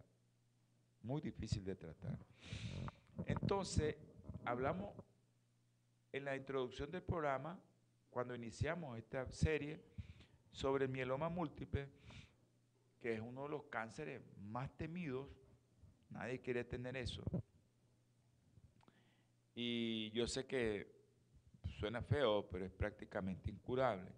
muy 1.01 1.19
difícil 1.21 1.65
de 1.65 1.75
tratar. 1.75 2.17
Entonces, 3.25 3.95
hablamos 4.45 4.93
en 6.11 6.23
la 6.23 6.35
introducción 6.35 6.89
del 6.91 7.01
programa, 7.01 7.59
cuando 8.11 8.35
iniciamos 8.35 8.97
esta 8.97 9.29
serie 9.31 9.81
sobre 10.51 10.85
el 10.85 10.91
mieloma 10.91 11.29
múltiple, 11.29 11.89
que 12.99 13.13
es 13.13 13.21
uno 13.21 13.43
de 13.43 13.49
los 13.49 13.63
cánceres 13.65 14.21
más 14.37 14.75
temidos, 14.77 15.29
nadie 16.09 16.39
quiere 16.41 16.63
tener 16.63 16.95
eso. 16.97 17.23
Y 19.55 20.11
yo 20.11 20.27
sé 20.27 20.45
que 20.45 20.95
suena 21.79 22.01
feo, 22.01 22.47
pero 22.49 22.65
es 22.65 22.71
prácticamente 22.71 23.49
incurable, 23.49 24.11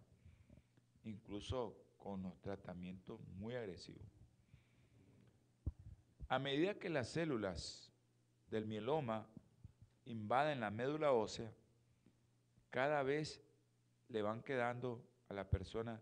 incluso 1.03 1.77
con 1.97 2.23
los 2.23 2.39
tratamientos 2.41 3.19
muy 3.37 3.55
agresivos. 3.55 4.05
A 6.27 6.39
medida 6.39 6.75
que 6.75 6.89
las 6.89 7.09
células 7.09 7.91
del 8.49 8.65
mieloma 8.65 9.27
invaden 10.05 10.59
la 10.59 10.71
médula 10.71 11.11
ósea, 11.11 11.51
cada 12.69 13.03
vez 13.03 13.41
le 14.09 14.21
van 14.21 14.43
quedando 14.43 15.03
a 15.27 15.33
la 15.33 15.49
persona 15.49 16.01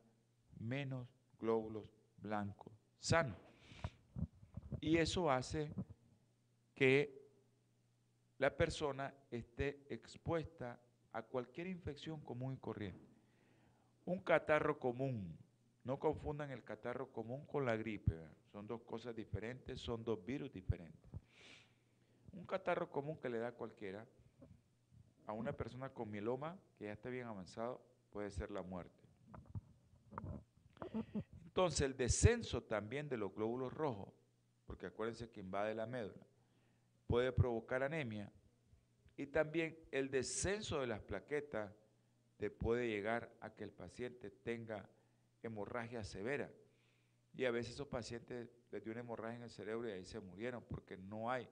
menos 0.59 1.07
glóbulos 1.39 1.96
blancos 2.17 2.73
sanos. 2.99 3.37
Y 4.81 4.97
eso 4.97 5.31
hace 5.31 5.71
que 6.73 7.17
la 8.37 8.55
persona 8.55 9.13
esté 9.31 9.85
expuesta 9.89 10.79
a 11.13 11.23
cualquier 11.23 11.67
infección 11.67 12.21
común 12.21 12.53
y 12.53 12.57
corriente. 12.57 13.07
Un 14.05 14.19
catarro 14.19 14.79
común, 14.79 15.37
no 15.83 15.97
confundan 15.99 16.51
el 16.51 16.63
catarro 16.63 17.11
común 17.11 17.45
con 17.45 17.65
la 17.65 17.75
gripe, 17.75 18.13
son 18.51 18.67
dos 18.67 18.81
cosas 18.83 19.15
diferentes, 19.15 19.81
son 19.81 20.03
dos 20.03 20.23
virus 20.23 20.51
diferentes. 20.51 21.11
Un 22.33 22.45
catarro 22.45 22.89
común 22.91 23.17
que 23.17 23.29
le 23.29 23.39
da 23.39 23.51
cualquiera 23.51 24.05
a 25.25 25.33
una 25.33 25.53
persona 25.53 25.89
con 25.89 26.09
mieloma 26.09 26.57
que 26.77 26.85
ya 26.85 26.93
está 26.93 27.09
bien 27.09 27.27
avanzado 27.27 27.81
puede 28.11 28.29
ser 28.31 28.51
la 28.51 28.61
muerte. 28.61 29.03
Entonces 31.57 31.81
el 31.81 31.97
descenso 31.97 32.61
también 32.61 33.09
de 33.09 33.17
los 33.17 33.33
glóbulos 33.33 33.73
rojos, 33.73 34.13
porque 34.67 34.85
acuérdense 34.85 35.31
que 35.31 35.39
invade 35.39 35.73
la 35.73 35.87
médula, 35.87 36.23
puede 37.07 37.31
provocar 37.31 37.81
anemia 37.81 38.31
y 39.15 39.25
también 39.25 39.75
el 39.89 40.11
descenso 40.11 40.81
de 40.81 40.85
las 40.85 41.01
plaquetas 41.01 41.73
te 42.37 42.51
puede 42.51 42.87
llegar 42.87 43.35
a 43.41 43.55
que 43.55 43.63
el 43.63 43.71
paciente 43.71 44.29
tenga 44.29 44.87
hemorragia 45.41 46.03
severa. 46.03 46.47
Y 47.33 47.45
a 47.45 47.49
veces 47.49 47.73
esos 47.73 47.87
pacientes 47.87 48.49
les 48.69 48.83
dio 48.83 48.91
una 48.91 49.01
hemorragia 49.01 49.37
en 49.37 49.43
el 49.45 49.49
cerebro 49.49 49.89
y 49.89 49.93
ahí 49.93 50.05
se 50.05 50.19
murieron 50.19 50.63
porque 50.63 50.95
no 50.95 51.31
hay 51.31 51.49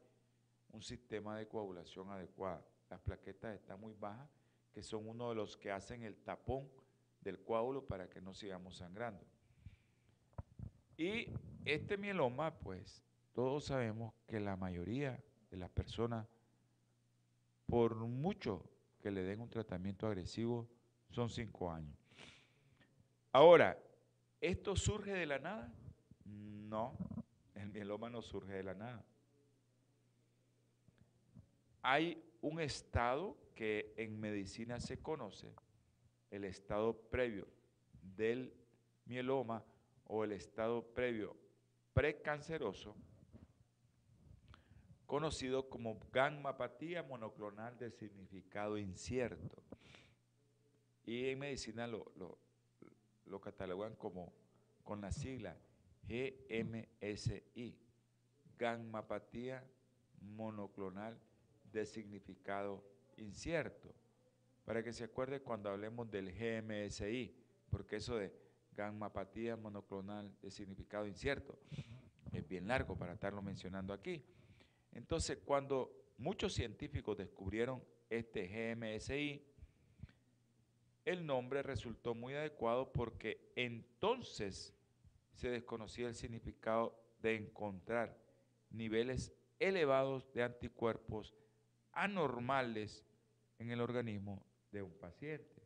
un 0.72 0.84
sistema 0.84 1.36
de 1.36 1.48
coagulación 1.48 2.12
adecuado. 2.12 2.64
Las 2.92 3.02
plaquetas 3.02 3.56
están 3.56 3.80
muy 3.80 3.94
bajas, 3.94 4.30
que 4.72 4.84
son 4.84 5.10
uno 5.10 5.30
de 5.30 5.36
los 5.36 5.58
que 5.58 5.72
hacen 5.72 6.04
el 6.04 6.18
tapón 6.18 6.70
del 7.22 7.42
coágulo 7.42 7.88
para 7.88 8.08
que 8.08 8.22
no 8.22 8.36
sigamos 8.36 8.78
sangrando. 8.78 9.26
Y 10.98 11.28
este 11.66 11.98
mieloma, 11.98 12.58
pues 12.58 13.04
todos 13.34 13.66
sabemos 13.66 14.14
que 14.28 14.40
la 14.40 14.56
mayoría 14.56 15.22
de 15.52 15.58
las 15.58 15.70
personas, 15.70 16.28
por 17.66 17.96
mucho 17.96 18.64
que 19.02 19.12
le 19.12 19.24
den 19.24 19.42
un 19.42 19.50
tratamiento 19.50 20.08
agresivo, 20.08 20.70
son 21.10 21.30
cinco 21.30 21.72
años. 21.72 21.98
Ahora, 23.32 23.78
¿esto 24.40 24.76
surge 24.76 25.12
de 25.12 25.26
la 25.26 25.40
nada? 25.40 25.74
No, 26.24 26.98
el 27.56 27.70
mieloma 27.70 28.10
no 28.10 28.22
surge 28.22 28.54
de 28.54 28.64
la 28.64 28.74
nada. 28.74 29.06
Hay 31.82 32.24
un 32.42 32.62
estado 32.62 33.38
que 33.54 33.94
en 33.98 34.20
medicina 34.20 34.80
se 34.80 35.00
conoce, 35.00 35.54
el 36.32 36.46
estado 36.46 36.98
previo 37.10 37.48
del 38.02 38.54
mieloma 39.06 39.64
o 40.08 40.24
el 40.24 40.32
estado 40.32 40.84
previo 40.94 41.36
precanceroso, 41.94 42.96
conocido 45.06 45.70
como 45.70 46.00
gammapatía 46.12 47.04
monoclonal 47.04 47.78
de 47.78 47.90
significado 47.92 48.78
incierto. 48.78 49.64
Y 51.06 51.30
en 51.30 51.40
medicina 51.40 51.88
lo, 51.88 52.12
lo, 53.26 53.40
catalogan 53.40 53.96
como 53.96 54.34
con 54.84 55.02
la 55.02 55.12
sigla 55.12 55.56
GMSI, 56.08 57.78
gammapatía 58.58 59.64
monoclonal 60.22 61.20
de 61.72 61.86
significado 61.86 62.84
incierto. 63.18 63.94
Para 64.66 64.84
que 64.84 64.94
se 64.94 65.04
acuerde 65.04 65.42
cuando 65.42 65.70
hablemos 65.70 66.10
del 66.10 66.32
GMSI, 66.32 67.36
porque 67.70 67.98
eso 67.98 68.18
de 68.18 68.45
gammapatía 68.76 69.56
monoclonal 69.56 70.32
de 70.42 70.52
significado 70.52 71.08
incierto 71.08 71.58
es 72.32 72.48
bien 72.48 72.68
largo 72.68 72.98
para 72.98 73.14
estarlo 73.14 73.42
mencionando 73.42 73.94
aquí. 73.94 74.24
Entonces, 74.92 75.40
cuando 75.44 75.92
muchos 76.18 76.54
científicos 76.54 77.18
descubrieron 77.18 77.84
este 78.10 78.48
GMSI, 78.48 79.44
el 81.06 81.26
nombre 81.26 81.62
resultó 81.62 82.16
muy 82.16 82.34
adecuado 82.34 82.92
porque 82.92 83.52
entonces 83.56 84.74
se 85.34 85.50
desconocía 85.50 86.08
el 86.08 86.16
significado 86.16 87.00
de 87.22 87.36
encontrar 87.36 88.18
niveles 88.70 89.34
elevados 89.60 90.32
de 90.34 90.44
anticuerpos 90.44 91.36
anormales 91.92 93.06
en 93.60 93.72
el 93.72 93.82
organismo 93.82 94.44
de 94.72 94.82
un 94.82 94.94
paciente. 94.94 95.62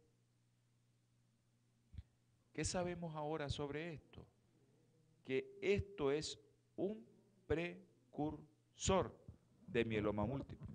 ¿Qué 2.60 2.66
sabemos 2.66 3.16
ahora 3.16 3.48
sobre 3.48 3.94
esto? 3.94 4.28
Que 5.24 5.58
esto 5.62 6.12
es 6.12 6.38
un 6.76 7.08
precursor 7.48 9.18
de 9.66 9.86
mieloma 9.86 10.26
múltiple. 10.26 10.68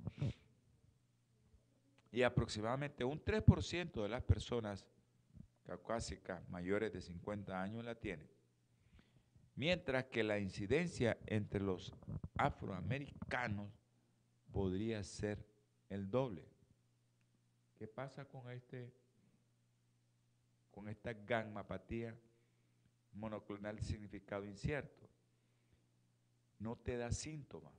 Y 2.10 2.22
aproximadamente 2.22 3.04
un 3.04 3.22
3% 3.22 4.02
de 4.02 4.08
las 4.08 4.22
personas 4.22 4.86
caucásicas 5.66 6.48
mayores 6.48 6.90
de 6.90 7.02
50 7.02 7.62
años 7.62 7.84
la 7.84 7.94
tienen. 7.94 8.30
Mientras 9.54 10.06
que 10.06 10.24
la 10.24 10.38
incidencia 10.38 11.18
entre 11.26 11.60
los 11.60 11.92
afroamericanos 12.38 13.70
podría 14.50 15.02
ser 15.02 15.46
el 15.90 16.10
doble. 16.10 16.48
¿Qué 17.76 17.86
pasa 17.86 18.24
con 18.24 18.50
este 18.50 19.03
con 20.74 20.88
esta 20.88 21.12
gammapatía 21.12 22.18
monoclonal 23.12 23.78
significado 23.80 24.44
incierto? 24.44 25.08
No 26.58 26.76
te 26.76 26.96
da 26.96 27.12
síntomas. 27.12 27.72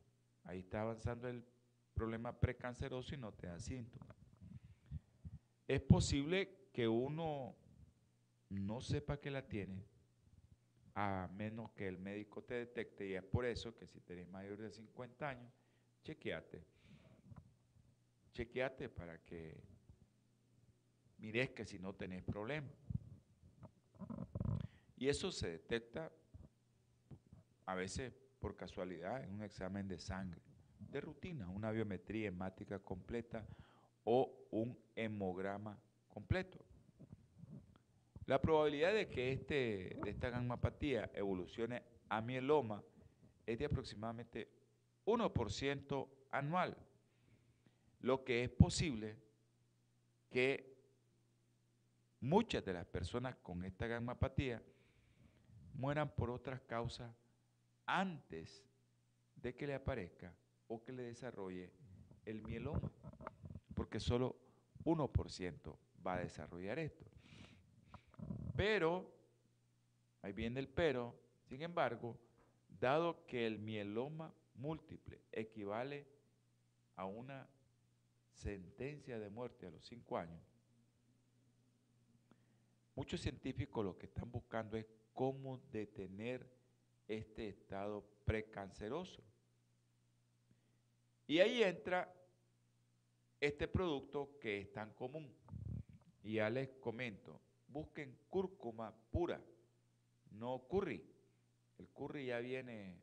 Ahí 0.44 0.60
está 0.60 0.82
avanzando 0.82 1.28
el 1.28 1.44
problema 1.94 2.40
precanceroso 2.40 3.14
y 3.14 3.18
no 3.18 3.34
te 3.34 3.48
da 3.48 3.60
síntomas. 3.60 4.16
Es 5.68 5.82
posible 5.82 6.70
que 6.72 6.88
uno 6.88 7.56
no 8.50 8.80
sepa 8.80 9.20
que 9.20 9.32
la 9.32 9.46
tiene, 9.48 9.84
a 10.94 11.28
menos 11.34 11.72
que 11.72 11.88
el 11.88 11.98
médico 11.98 12.44
te 12.44 12.54
detecte, 12.54 13.08
y 13.08 13.16
es 13.16 13.24
por 13.24 13.46
eso 13.46 13.76
que 13.76 13.88
si 13.88 14.00
tenés 14.02 14.28
mayor 14.30 14.58
de 14.58 14.72
50 14.72 15.28
años, 15.28 15.52
chequeate. 16.04 16.64
Chequeate 18.32 18.90
para 18.90 19.18
que 19.24 19.64
mires 21.18 21.50
que 21.52 21.66
si 21.66 21.80
no 21.80 21.96
tenés 21.96 22.24
problema. 22.24 22.70
Y 24.98 25.10
eso 25.10 25.32
se 25.32 25.50
detecta 25.50 26.12
a 27.66 27.76
veces 27.76 28.14
por 28.40 28.56
casualidad 28.56 29.24
en 29.24 29.34
un 29.34 29.44
examen 29.44 29.88
de 29.88 30.00
sangre, 30.00 30.42
de 30.80 31.02
rutina, 31.02 31.50
una 31.50 31.72
biometría 31.72 32.28
hemática 32.28 32.80
completa 32.80 33.46
o 34.04 34.48
un 34.52 34.78
hemograma 34.96 35.80
completo. 36.08 36.60
La 38.26 38.42
probabilidad 38.42 38.94
de 38.94 39.10
que 39.10 39.32
este, 39.32 39.98
de 40.04 40.10
esta 40.10 40.30
gammapatía 40.30 41.12
evolucione 41.14 41.84
a 42.10 42.22
mieloma 42.22 42.84
es 43.46 43.60
de 43.60 43.66
aproximadamente 43.66 44.50
1% 45.06 46.08
anual, 46.32 46.78
lo 48.02 48.24
que 48.24 48.44
es 48.44 48.50
posible 48.50 49.18
que 50.32 50.76
muchas 52.22 52.66
de 52.66 52.74
las 52.74 52.86
personas 52.86 53.36
con 53.38 53.64
esta 53.64 53.88
gammapatía 53.88 54.62
mueran 55.78 56.10
por 56.16 56.30
otras 56.30 56.62
causas 56.62 57.14
antes 57.86 58.64
de 59.36 59.56
que 59.56 59.68
le 59.68 59.76
aparezca 59.76 60.34
o 60.68 60.84
que 60.84 60.92
le 60.92 61.04
desarrolle 61.04 61.72
el 62.26 62.42
mieloma, 62.42 62.92
porque 63.74 64.00
solo 64.00 64.36
1% 64.84 65.78
va 66.06 66.16
a 66.16 66.20
desarrollar 66.20 66.80
esto. 66.80 67.06
Pero, 68.56 69.12
ahí 70.22 70.34
viene 70.34 70.60
el 70.60 70.68
pero, 70.68 71.14
sin 71.44 71.62
embargo, 71.62 72.18
dado 72.80 73.26
que 73.26 73.46
el 73.46 73.60
mieloma 73.60 74.34
múltiple 74.56 75.22
equivale 75.32 76.08
a 76.96 77.06
una 77.06 77.48
sentencia 78.32 79.20
de 79.20 79.30
muerte 79.30 79.68
a 79.68 79.72
los 79.72 79.86
5 79.86 80.18
años, 80.18 80.42
muchos 82.96 83.22
científicos 83.22 83.86
lo 83.86 83.98
que 83.98 84.06
están 84.06 84.32
buscando 84.32 84.78
es 84.78 84.86
cómo 85.16 85.58
detener 85.72 86.48
este 87.08 87.48
estado 87.48 88.06
precanceroso. 88.26 89.24
Y 91.26 91.40
ahí 91.40 91.64
entra 91.64 92.14
este 93.40 93.68
producto 93.68 94.38
que 94.40 94.60
es 94.60 94.72
tan 94.72 94.94
común. 94.94 95.34
Y 96.22 96.34
ya 96.34 96.50
les 96.50 96.70
comento, 96.80 97.40
busquen 97.68 98.18
cúrcuma 98.30 98.94
pura, 99.12 99.42
no 100.32 100.68
curry. 100.68 101.04
El 101.78 101.88
curry 101.90 102.28
ya 102.28 102.40
viene 102.40 103.00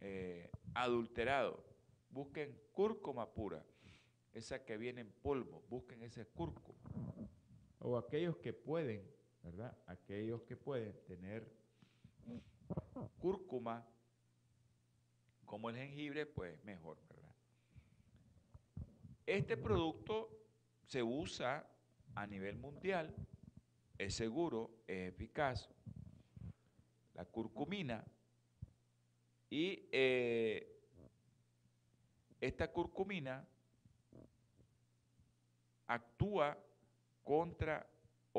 eh, 0.00 0.50
adulterado. 0.74 1.64
Busquen 2.10 2.56
cúrcuma 2.72 3.32
pura. 3.32 3.64
esa 4.32 4.64
que 4.64 4.76
viene 4.76 5.00
en 5.00 5.10
polvo, 5.10 5.64
busquen 5.68 6.02
ese 6.02 6.26
cúrcuma. 6.26 6.78
O 7.80 7.96
aquellos 7.96 8.36
que 8.36 8.52
pueden, 8.52 9.02
¿verdad? 9.42 9.76
Aquellos 9.86 10.42
que 10.42 10.56
pueden 10.56 10.94
tener 11.06 11.50
cúrcuma 13.18 13.86
como 15.44 15.70
el 15.70 15.76
jengibre, 15.76 16.26
pues 16.26 16.62
mejor, 16.64 16.98
¿verdad? 17.08 17.34
Este 19.26 19.56
producto 19.56 20.30
se 20.86 21.02
usa 21.02 21.66
a 22.14 22.26
nivel 22.26 22.58
mundial, 22.58 23.14
es 23.96 24.14
seguro, 24.14 24.70
es 24.86 25.12
eficaz. 25.12 25.68
La 27.14 27.24
curcumina 27.24 28.04
y 29.50 29.88
eh, 29.90 30.78
esta 32.40 32.70
curcumina 32.70 33.46
actúa 35.86 36.56
contra 37.24 37.86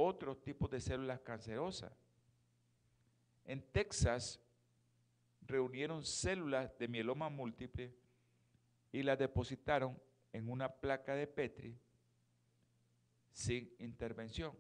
otros 0.05 0.41
tipos 0.41 0.69
de 0.69 0.79
células 0.79 1.19
cancerosas. 1.21 1.91
En 3.45 3.61
Texas 3.71 4.39
reunieron 5.41 6.03
células 6.03 6.77
de 6.77 6.87
mieloma 6.87 7.29
múltiple 7.29 7.93
y 8.91 9.03
las 9.03 9.17
depositaron 9.17 9.99
en 10.31 10.49
una 10.49 10.69
placa 10.69 11.15
de 11.15 11.27
Petri 11.27 11.77
sin 13.31 13.73
intervención. 13.79 14.55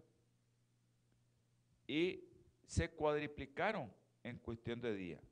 Y 1.87 2.23
se 2.65 2.91
cuadriplicaron 2.91 3.91
en 4.23 4.37
cuestión 4.39 4.81
de 4.81 4.93
días. 4.93 5.23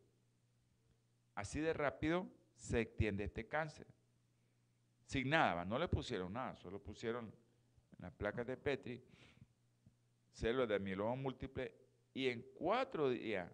Así 1.35 1.59
de 1.59 1.73
rápido 1.73 2.27
se 2.55 2.81
extiende 2.81 3.25
este 3.25 3.47
cáncer. 3.47 3.87
Sin 5.05 5.29
nada, 5.29 5.63
no 5.65 5.77
le 5.77 5.87
pusieron 5.87 6.33
nada, 6.33 6.55
solo 6.55 6.81
pusieron 6.81 7.25
en 7.25 8.01
las 8.01 8.13
placas 8.13 8.47
de 8.47 8.57
Petri 8.57 9.03
células 10.37 10.69
de 10.69 10.79
mieloma 10.79 11.15
múltiple 11.15 11.73
y 12.13 12.27
en 12.27 12.45
cuatro 12.53 13.09
días, 13.09 13.51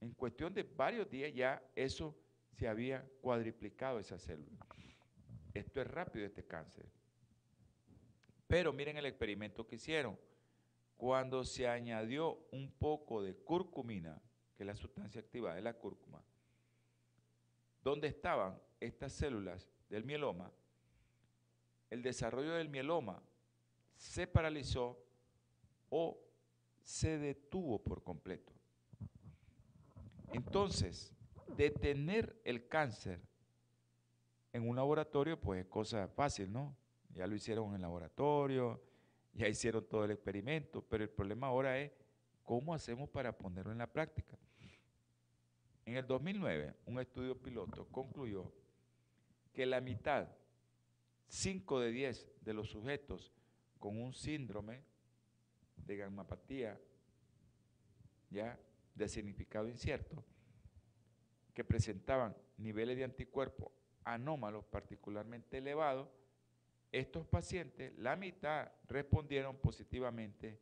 en 0.00 0.12
cuestión 0.12 0.54
de 0.54 0.62
varios 0.62 1.10
días 1.10 1.34
ya 1.34 1.60
eso 1.74 2.16
se 2.52 2.68
había 2.68 3.04
cuadriplicado 3.20 3.98
esa 3.98 4.16
célula. 4.16 4.56
Esto 5.52 5.80
es 5.80 5.86
rápido 5.88 6.26
este 6.26 6.44
cáncer. 6.44 6.86
Pero 8.46 8.72
miren 8.72 8.96
el 8.96 9.06
experimento 9.06 9.66
que 9.66 9.76
hicieron. 9.76 10.18
Cuando 10.96 11.42
se 11.42 11.66
añadió 11.66 12.46
un 12.52 12.70
poco 12.70 13.20
de 13.20 13.34
curcumina, 13.34 14.22
que 14.56 14.62
es 14.62 14.66
la 14.66 14.76
sustancia 14.76 15.20
activa 15.20 15.56
de 15.56 15.62
la 15.62 15.74
cúrcuma, 15.74 16.22
donde 17.82 18.06
estaban 18.06 18.60
estas 18.78 19.12
células 19.12 19.68
del 19.88 20.04
mieloma, 20.04 20.52
el 21.90 22.00
desarrollo 22.00 22.52
del 22.52 22.68
mieloma 22.68 23.20
se 23.96 24.28
paralizó 24.28 25.03
o 25.90 26.18
se 26.82 27.18
detuvo 27.18 27.78
por 27.82 28.02
completo. 28.02 28.52
Entonces, 30.32 31.14
detener 31.56 32.40
el 32.44 32.68
cáncer 32.68 33.20
en 34.52 34.68
un 34.68 34.76
laboratorio, 34.76 35.40
pues 35.40 35.60
es 35.60 35.66
cosa 35.66 36.08
fácil, 36.08 36.52
¿no? 36.52 36.76
Ya 37.10 37.26
lo 37.26 37.34
hicieron 37.34 37.68
en 37.68 37.76
el 37.76 37.82
laboratorio, 37.82 38.82
ya 39.32 39.48
hicieron 39.48 39.86
todo 39.88 40.04
el 40.04 40.12
experimento, 40.12 40.82
pero 40.82 41.04
el 41.04 41.10
problema 41.10 41.48
ahora 41.48 41.78
es 41.78 41.92
cómo 42.44 42.74
hacemos 42.74 43.08
para 43.08 43.36
ponerlo 43.36 43.72
en 43.72 43.78
la 43.78 43.92
práctica. 43.92 44.38
En 45.86 45.96
el 45.96 46.06
2009, 46.06 46.74
un 46.86 46.98
estudio 47.00 47.36
piloto 47.40 47.86
concluyó 47.90 48.50
que 49.52 49.66
la 49.66 49.80
mitad, 49.80 50.28
5 51.28 51.80
de 51.80 51.90
10 51.90 52.32
de 52.42 52.54
los 52.54 52.70
sujetos 52.70 53.32
con 53.78 54.00
un 54.00 54.14
síndrome 54.14 54.82
de 55.86 55.96
gamapatía, 55.96 56.80
ya 58.30 58.58
de 58.94 59.08
significado 59.08 59.68
incierto, 59.68 60.22
que 61.52 61.64
presentaban 61.64 62.36
niveles 62.58 62.96
de 62.96 63.04
anticuerpos 63.04 63.72
anómalos 64.04 64.64
particularmente 64.64 65.58
elevados, 65.58 66.08
estos 66.92 67.26
pacientes, 67.26 67.92
la 67.98 68.14
mitad 68.14 68.70
respondieron 68.88 69.56
positivamente 69.56 70.60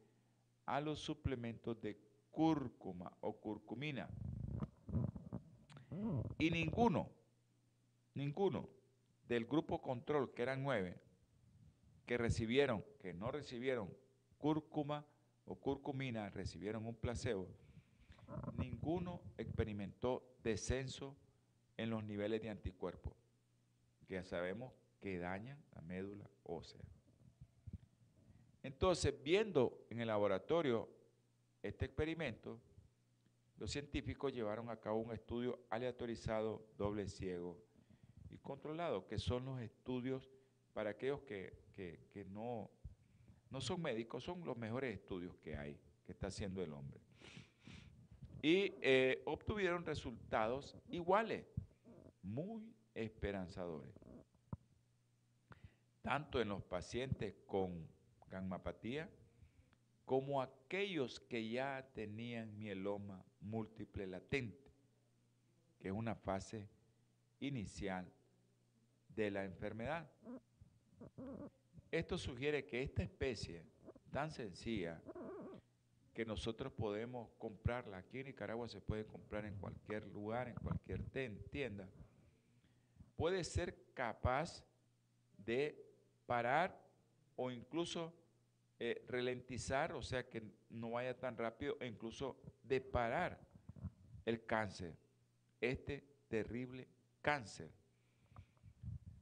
a 0.65 0.81
los 0.81 0.99
suplementos 0.99 1.81
de 1.81 1.99
cúrcuma 2.31 3.13
o 3.21 3.37
curcumina. 3.39 4.09
Y 6.39 6.51
ninguno, 6.51 7.11
ninguno 8.15 8.69
del 9.29 9.45
grupo 9.45 9.83
control, 9.83 10.33
que 10.33 10.43
eran 10.43 10.63
nueve, 10.63 10.99
que 12.07 12.17
recibieron, 12.17 12.83
que 12.99 13.13
no 13.13 13.31
recibieron 13.31 13.95
cúrcuma 14.43 15.07
o 15.45 15.55
curcumina, 15.55 16.29
recibieron 16.29 16.85
un 16.85 16.97
placebo, 16.97 17.47
ninguno 18.59 19.21
experimentó 19.39 20.37
descenso 20.43 21.17
en 21.77 21.91
los 21.91 22.03
niveles 22.03 22.43
de 22.43 22.51
anticuerpos, 22.51 23.13
que 24.05 24.15
ya 24.15 24.25
sabemos 24.25 24.73
que 25.01 25.19
dañan 25.19 25.63
la 25.77 25.81
médula 25.83 26.29
ósea. 26.43 26.81
Entonces, 28.65 29.15
viendo 29.23 29.87
en 29.91 30.01
el 30.01 30.09
laboratorio 30.09 30.89
este 31.63 31.85
experimento, 31.85 32.61
los 33.59 33.71
científicos 33.71 34.33
llevaron 34.33 34.71
a 34.71 34.77
cabo 34.77 34.99
un 34.99 35.13
estudio 35.13 35.61
aleatorizado, 35.71 36.67
doble 36.77 37.07
ciego 37.07 37.63
y 38.29 38.39
controlado, 38.39 39.07
que 39.07 39.19
son 39.19 39.45
los 39.45 39.61
estudios 39.61 40.29
para 40.73 40.91
aquellos 40.91 41.21
que, 41.23 42.27
no, 42.31 42.71
no 43.53 43.61
son 43.61 43.81
médicos, 43.81 44.25
son 44.25 44.45
los 44.45 44.57
mejores 44.57 44.95
estudios 44.95 45.37
que 45.37 45.57
hay, 45.57 45.79
que 46.05 46.11
está 46.11 46.27
haciendo 46.27 46.63
el 46.63 46.73
hombre. 46.73 47.01
Y 48.43 48.75
eh, 48.83 49.23
obtuvieron 49.27 49.85
resultados 49.85 50.77
iguales, 50.89 51.47
muy 52.23 52.75
esperanzadores 52.95 54.03
tanto 56.03 56.41
en 56.41 56.49
los 56.49 56.63
pacientes 56.63 57.35
con 57.47 57.89
gammapatía 58.29 59.09
como 60.05 60.43
aquellos 60.43 61.21
que 61.21 61.49
ya 61.49 61.89
tenían 61.95 62.59
mieloma 62.59 63.25
múltiple 63.41 64.07
latente, 64.07 64.71
que 65.79 65.89
es 65.89 65.95
una 65.95 66.15
fase 66.15 66.69
inicial 67.41 68.13
de 69.09 69.31
la 69.31 69.45
enfermedad. 69.45 70.11
Esto 71.93 72.17
sugiere 72.17 72.65
que 72.65 72.83
esta 72.83 73.03
especie 73.03 73.63
tan 74.11 74.31
sencilla 74.31 74.99
que 76.15 76.25
nosotros 76.25 76.73
podemos 76.73 77.29
comprarla, 77.39 77.99
aquí 77.99 78.21
en 78.21 78.29
Nicaragua 78.29 78.67
se 78.67 78.81
puede 78.81 79.05
comprar 79.05 79.45
en 79.45 79.59
cualquier 79.59 80.07
lugar, 80.07 80.49
en 80.49 80.55
cualquier 80.55 81.03
tienda, 81.51 81.87
puede 83.15 83.45
ser 83.45 83.93
capaz 83.93 84.65
de 85.37 85.85
parar 86.25 86.83
o 87.37 87.51
incluso 87.51 88.15
eh, 88.79 89.05
ralentizar, 89.07 89.93
o 89.93 90.03
sea 90.03 90.27
que 90.27 90.43
no 90.71 90.93
vaya 90.93 91.19
tan 91.19 91.37
rápido, 91.37 91.77
e 91.79 91.87
incluso 91.87 92.39
de 92.63 92.81
parar 92.81 93.39
el 94.25 94.47
cáncer, 94.47 94.97
este 95.61 96.03
terrible 96.29 96.89
cáncer. 97.21 97.71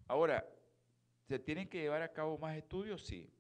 Ahora, 0.07 0.49
¿se 1.31 1.39
tienen 1.39 1.69
que 1.69 1.79
llevar 1.81 2.03
a 2.03 2.13
cabo 2.13 2.37
más 2.39 2.57
estudios? 2.57 3.07
Sí. 3.07 3.33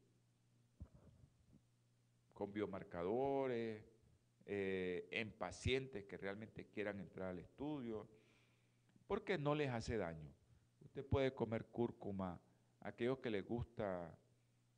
Con 2.33 2.53
biomarcadores, 2.53 3.83
eh, 4.47 5.09
en 5.11 5.33
pacientes 5.33 6.05
que 6.05 6.17
realmente 6.17 6.69
quieran 6.69 7.01
entrar 7.01 7.31
al 7.31 7.41
estudio, 7.41 8.07
porque 9.09 9.39
no 9.39 9.57
les 9.57 9.71
hace 9.71 9.97
daño. 9.97 10.33
Usted 10.85 11.05
puede 11.05 11.35
comer 11.35 11.67
cúrcuma 11.67 12.41
aquellos 12.79 13.19
que 13.19 13.29
les 13.29 13.45
gusta, 13.45 14.17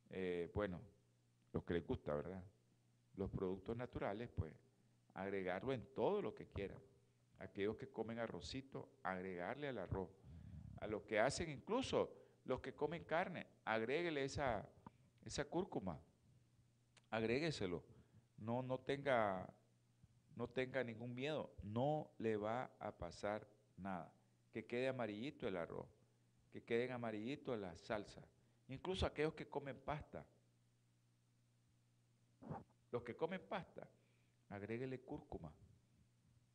eh, 0.09 0.49
bueno, 0.55 0.81
los 1.51 1.63
que 1.65 1.75
les 1.75 1.85
gusta, 1.85 2.15
¿verdad? 2.15 2.43
Los 3.15 3.29
productos 3.29 3.77
naturales, 3.77 4.31
pues 4.35 4.55
agregarlo 5.13 5.71
en 5.71 5.85
todo 5.93 6.19
lo 6.19 6.33
que 6.33 6.47
quieran. 6.47 6.81
Aquellos 7.37 7.75
que 7.75 7.89
comen 7.89 8.17
arrocito, 8.17 8.89
agregarle 9.03 9.67
al 9.67 9.77
arroz. 9.77 10.09
A 10.81 10.87
los 10.87 11.03
que 11.03 11.19
hacen 11.19 11.51
incluso 11.51 12.22
los 12.45 12.59
que 12.61 12.73
comen 12.73 13.03
carne, 13.03 13.47
agréguele 13.65 14.23
esa, 14.23 14.67
esa 15.23 15.45
cúrcuma, 15.45 15.99
agrégueselo. 17.09 17.83
No, 18.37 18.61
no, 18.61 18.79
tenga, 18.79 19.47
no 20.35 20.49
tenga 20.49 20.83
ningún 20.83 21.13
miedo, 21.13 21.53
no 21.63 22.11
le 22.17 22.35
va 22.35 22.71
a 22.79 22.91
pasar 22.91 23.47
nada. 23.77 24.13
Que 24.51 24.65
quede 24.65 24.87
amarillito 24.87 25.47
el 25.47 25.57
arroz 25.57 25.87
que 26.53 26.61
queden 26.61 26.91
amarillitos 26.91 27.59
la 27.59 27.75
salsa. 27.75 28.21
Incluso 28.67 29.07
aquellos 29.07 29.33
que 29.33 29.49
comen 29.49 29.75
pasta. 29.75 30.23
Los 32.91 33.01
que 33.01 33.15
comen 33.15 33.41
pasta, 33.41 33.89
agréguele 34.49 35.01
cúrcuma. 35.01 35.51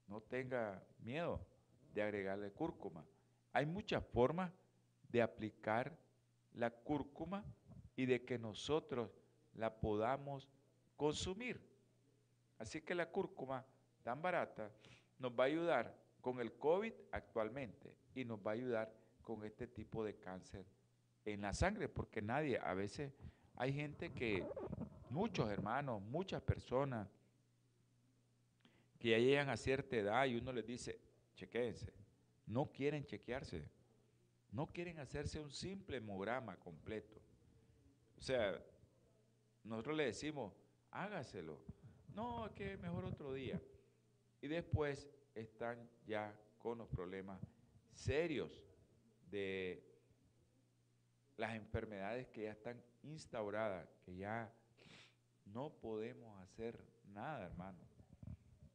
No 0.07 0.21
tenga 0.21 0.81
miedo 1.01 1.45
de 1.93 2.03
agregarle 2.03 2.53
cúrcuma. 2.53 3.05
Hay 3.53 3.67
muchas 3.67 4.07
formas 4.07 4.53
de 5.09 5.23
aplicar 5.23 5.97
la 6.55 6.71
cúrcuma 6.71 7.45
y 7.97 8.07
de 8.07 8.25
que 8.25 8.39
nosotros 8.39 9.11
la 9.55 9.81
podamos 9.81 10.49
consumir. 10.97 11.61
Así 12.59 12.81
que 12.81 12.95
la 12.95 13.11
cúrcuma 13.11 13.65
tan 14.03 14.21
barata 14.21 14.71
nos 15.19 15.33
va 15.33 15.45
a 15.45 15.47
ayudar 15.47 15.97
con 16.21 16.41
el 16.41 16.53
COVID 16.53 16.93
actualmente 17.13 17.95
y 18.15 18.25
nos 18.25 18.39
va 18.39 18.53
a 18.53 18.55
ayudar 18.55 18.93
con 19.23 19.45
este 19.45 19.67
tipo 19.67 20.05
de 20.05 20.17
cáncer 20.17 20.65
en 21.25 21.43
la 21.43 21.53
sangre, 21.53 21.89
porque 21.89 22.23
nadie, 22.23 22.59
a 22.59 22.75
veces 22.75 23.13
hay 23.57 23.73
gente 23.73 24.13
que, 24.13 24.47
muchos 25.11 25.51
hermanos, 25.51 26.01
muchas 26.03 26.43
personas 26.43 27.09
que 28.99 29.11
ya 29.11 29.19
llegan 29.19 29.49
a 29.49 29.57
cierta 29.57 29.97
edad 29.97 30.25
y 30.27 30.37
uno 30.37 30.53
les 30.53 30.67
dice, 30.67 30.99
chequéense, 31.35 31.93
no 32.47 32.67
quieren 32.67 33.05
chequearse, 33.05 33.69
no 34.53 34.67
quieren 34.67 34.99
hacerse 34.99 35.41
un 35.41 35.51
simple 35.51 35.99
hemograma 35.99 36.57
completo. 36.57 37.21
O 38.17 38.21
sea, 38.21 38.63
nosotros 39.65 39.97
le 39.97 40.07
decimos, 40.07 40.53
hágaselo. 40.91 41.61
No, 42.15 42.53
que 42.55 42.77
mejor 42.79 43.05
otro 43.05 43.33
día. 43.33 43.61
Y 44.41 44.49
después 44.49 45.09
están 45.35 45.89
ya 46.07 46.35
con 46.59 46.79
los 46.79 46.89
problemas 46.89 47.41
serios 47.93 48.65
de 49.31 49.85
las 51.37 51.55
enfermedades 51.55 52.27
que 52.29 52.45
ya 52.45 52.53
están 52.53 52.83
instauradas, 53.03 53.89
que 54.05 54.17
ya 54.17 54.53
no 55.45 55.71
podemos 55.71 56.41
hacer 56.43 56.83
nada, 57.07 57.47
hermano. 57.47 57.79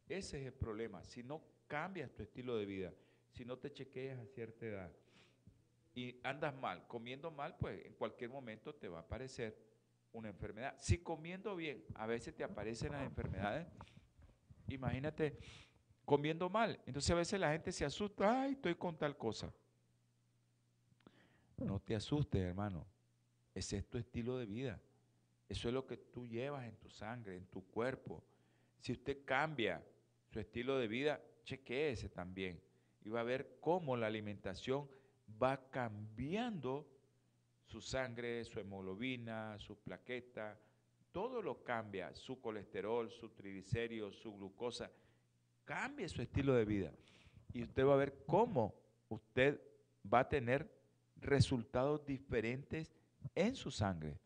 Ese 0.07 0.39
es 0.39 0.45
el 0.45 0.53
problema. 0.53 1.03
Si 1.03 1.23
no 1.23 1.43
cambias 1.67 2.13
tu 2.13 2.23
estilo 2.23 2.57
de 2.57 2.65
vida, 2.65 2.93
si 3.31 3.43
no 3.43 3.57
te 3.57 3.71
chequeas 3.73 4.19
a 4.19 4.25
cierta 4.27 4.65
edad 4.65 4.91
y 5.95 6.19
andas 6.23 6.55
mal, 6.55 6.87
comiendo 6.87 7.31
mal, 7.31 7.55
pues 7.57 7.85
en 7.85 7.93
cualquier 7.93 8.29
momento 8.29 8.73
te 8.73 8.87
va 8.87 8.99
a 8.99 9.01
aparecer 9.01 9.57
una 10.11 10.29
enfermedad. 10.29 10.75
Si 10.79 10.99
comiendo 10.99 11.55
bien, 11.55 11.83
a 11.95 12.07
veces 12.07 12.35
te 12.35 12.43
aparecen 12.43 12.91
las 12.91 13.03
enfermedades, 13.03 13.67
imagínate 14.67 15.37
comiendo 16.05 16.49
mal. 16.49 16.79
Entonces 16.85 17.11
a 17.11 17.15
veces 17.15 17.39
la 17.39 17.51
gente 17.51 17.71
se 17.71 17.85
asusta, 17.85 18.43
ay, 18.43 18.53
estoy 18.53 18.75
con 18.75 18.97
tal 18.97 19.17
cosa. 19.17 19.53
No 21.57 21.79
te 21.79 21.95
asustes, 21.95 22.41
hermano. 22.41 22.85
Ese 23.53 23.77
es 23.77 23.85
tu 23.87 23.97
estilo 23.97 24.37
de 24.37 24.45
vida. 24.45 24.81
Eso 25.47 25.67
es 25.67 25.73
lo 25.73 25.85
que 25.85 25.97
tú 25.97 26.27
llevas 26.27 26.65
en 26.65 26.75
tu 26.77 26.89
sangre, 26.89 27.37
en 27.37 27.45
tu 27.45 27.63
cuerpo. 27.67 28.23
Si 28.79 28.91
usted 28.91 29.23
cambia 29.23 29.83
su 30.31 30.39
estilo 30.39 30.77
de 30.77 30.87
vida, 30.87 31.21
chequeese 31.43 32.09
también. 32.09 32.59
Y 33.05 33.09
va 33.09 33.19
a 33.19 33.23
ver 33.23 33.57
cómo 33.59 33.95
la 33.95 34.07
alimentación 34.07 34.89
va 35.41 35.69
cambiando 35.69 36.87
su 37.65 37.81
sangre, 37.81 38.43
su 38.45 38.59
hemoglobina, 38.59 39.57
su 39.59 39.77
plaqueta, 39.77 40.59
todo 41.11 41.41
lo 41.41 41.63
cambia, 41.63 42.13
su 42.15 42.39
colesterol, 42.41 43.11
su 43.11 43.29
triglicéridos, 43.29 44.15
su 44.15 44.35
glucosa. 44.35 44.91
Cambie 45.63 46.09
su 46.09 46.21
estilo 46.21 46.53
de 46.55 46.65
vida. 46.65 46.91
Y 47.53 47.63
usted 47.63 47.85
va 47.85 47.93
a 47.93 47.97
ver 47.97 48.25
cómo 48.25 48.73
usted 49.09 49.61
va 50.11 50.19
a 50.19 50.29
tener 50.29 50.69
resultados 51.17 52.05
diferentes 52.05 52.91
en 53.35 53.55
su 53.55 53.71
sangre. 53.71 54.19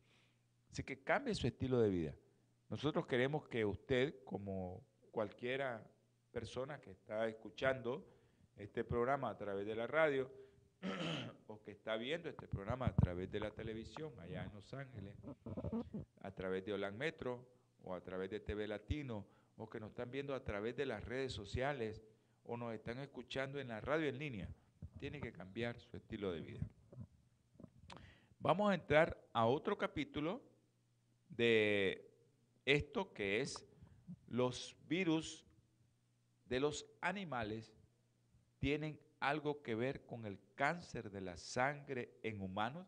Así 0.72 0.84
que 0.84 1.04
cambie 1.04 1.36
su 1.36 1.48
estilo 1.48 1.80
de 1.80 1.90
vida. 1.90 2.16
Nosotros 2.70 3.06
queremos 3.06 3.48
que 3.48 3.64
usted, 3.66 4.24
como 4.24 4.84
cualquiera 5.12 5.86
persona 6.32 6.80
que 6.80 6.92
está 6.92 7.28
escuchando 7.28 8.06
este 8.56 8.84
programa 8.84 9.30
a 9.30 9.38
través 9.38 9.66
de 9.66 9.76
la 9.76 9.88
radio 9.88 10.30
o 11.48 11.62
que 11.62 11.72
está 11.72 11.98
viendo 11.98 12.30
este 12.30 12.48
programa 12.48 12.88
a 12.88 12.96
través 12.96 13.32
de 13.32 13.40
la 13.40 13.52
televisión 13.52 14.12
allá 14.20 14.44
en 14.44 14.54
Los 14.54 14.74
Ángeles, 14.74 15.16
a 16.22 16.32
través 16.32 16.66
de 16.66 16.74
Olan 16.74 16.98
Metro 16.98 17.46
o 17.84 17.94
a 17.94 18.02
través 18.02 18.30
de 18.30 18.40
TV 18.40 18.68
Latino 18.68 19.26
o 19.58 19.70
que 19.70 19.80
nos 19.80 19.90
están 19.90 20.12
viendo 20.12 20.36
a 20.36 20.44
través 20.44 20.76
de 20.76 20.86
las 20.86 21.04
redes 21.04 21.34
sociales 21.34 22.02
o 22.44 22.58
nos 22.58 22.74
están 22.74 23.00
escuchando 23.00 23.60
en 23.60 23.70
la 23.70 23.82
radio 23.82 24.08
en 24.08 24.20
línea, 24.20 24.50
tiene 25.00 25.20
que 25.20 25.32
cambiar 25.32 25.80
su 25.80 25.98
estilo 25.98 26.32
de 26.32 26.42
vida. 26.42 26.68
Vamos 28.40 28.72
a 28.72 28.76
entrar 28.76 29.18
a 29.34 29.46
otro 29.46 29.78
capítulo 29.78 30.42
de 31.30 32.10
esto 32.66 33.14
que 33.14 33.42
es 33.42 33.66
los 34.28 34.76
virus 34.88 35.46
de 36.46 36.60
los 36.60 36.86
animales 37.02 37.74
tienen 38.60 39.00
algo 39.20 39.62
que 39.62 39.76
ver 39.76 40.06
con 40.06 40.26
el 40.26 40.40
cáncer 40.58 41.10
de 41.12 41.22
la 41.22 41.38
sangre 41.38 42.18
en 42.24 42.42
humanos. 42.42 42.86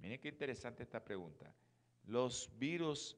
Miren 0.00 0.20
qué 0.20 0.28
interesante 0.28 0.82
esta 0.82 1.02
pregunta. 1.02 1.54
Los 2.04 2.50
virus 2.58 3.16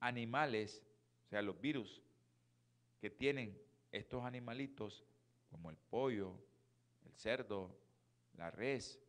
animales, 0.00 0.82
o 1.24 1.28
sea, 1.28 1.40
los 1.40 1.58
virus 1.58 2.02
que 3.00 3.08
tienen 3.08 3.56
estos 3.92 4.24
animalitos, 4.24 5.04
como 5.48 5.70
el 5.70 5.76
pollo, 5.76 6.36
el 7.06 7.14
cerdo, 7.14 7.78
la 8.34 8.50
res, 8.50 9.00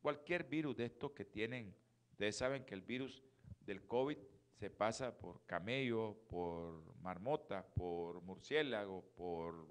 cualquier 0.00 0.44
virus 0.44 0.76
de 0.76 0.84
estos 0.84 1.10
que 1.10 1.24
tienen, 1.24 1.74
ustedes 2.12 2.36
saben 2.36 2.64
que 2.64 2.74
el 2.74 2.82
virus 2.82 3.24
del 3.66 3.84
COVID 3.86 4.18
se 4.52 4.70
pasa 4.70 5.18
por 5.18 5.44
camello, 5.46 6.16
por 6.28 6.94
marmota, 7.00 7.66
por 7.74 8.22
murciélago, 8.22 9.02
por 9.16 9.66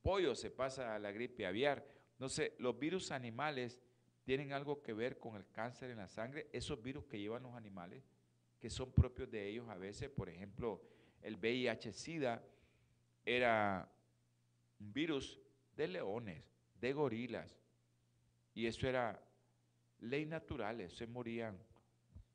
pollo, 0.00 0.34
se 0.34 0.50
pasa 0.50 0.94
a 0.94 0.98
la 0.98 1.12
gripe 1.12 1.46
aviar. 1.46 1.97
No 2.18 2.28
sé, 2.28 2.54
los 2.58 2.78
virus 2.78 3.10
animales 3.10 3.80
tienen 4.24 4.52
algo 4.52 4.82
que 4.82 4.92
ver 4.92 5.18
con 5.18 5.36
el 5.36 5.46
cáncer 5.50 5.90
en 5.90 5.98
la 5.98 6.08
sangre, 6.08 6.48
esos 6.52 6.82
virus 6.82 7.06
que 7.06 7.18
llevan 7.18 7.44
los 7.44 7.54
animales, 7.54 8.04
que 8.58 8.68
son 8.68 8.92
propios 8.92 9.30
de 9.30 9.48
ellos 9.48 9.68
a 9.68 9.76
veces, 9.76 10.10
por 10.10 10.28
ejemplo, 10.28 10.82
el 11.22 11.36
VIH-Sida 11.36 12.42
era 13.24 13.90
un 14.80 14.92
virus 14.92 15.40
de 15.76 15.88
leones, 15.88 16.52
de 16.80 16.92
gorilas, 16.92 17.58
y 18.54 18.66
eso 18.66 18.88
era 18.88 19.22
ley 20.00 20.26
natural, 20.26 20.90
se 20.90 21.06
morían 21.06 21.58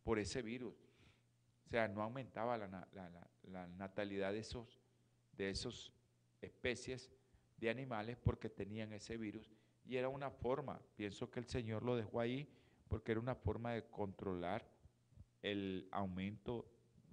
por 0.03 0.19
ese 0.19 0.41
virus. 0.41 0.75
O 1.65 1.69
sea, 1.69 1.87
no 1.87 2.01
aumentaba 2.01 2.57
la, 2.57 3.67
natalidad 3.77 4.31
de 4.31 4.39
esos, 4.39 4.79
de 5.33 5.49
esos 5.49 5.91
especies 6.41 7.11
de 7.57 7.69
animales 7.69 8.17
porque 8.17 8.49
tenían 8.49 8.93
ese 8.93 9.17
virus 9.17 9.51
y 9.85 9.97
era 9.97 10.09
una 10.09 10.29
forma, 10.29 10.79
pienso 10.95 11.29
que 11.29 11.39
el 11.39 11.47
Señor 11.47 11.83
lo 11.83 11.95
dejó 11.95 12.19
ahí 12.19 12.47
porque 12.87 13.11
era 13.11 13.21
una 13.21 13.35
forma 13.35 13.73
de 13.73 13.83
controlar 13.85 14.65
el 15.41 15.87
aumento 15.91 16.65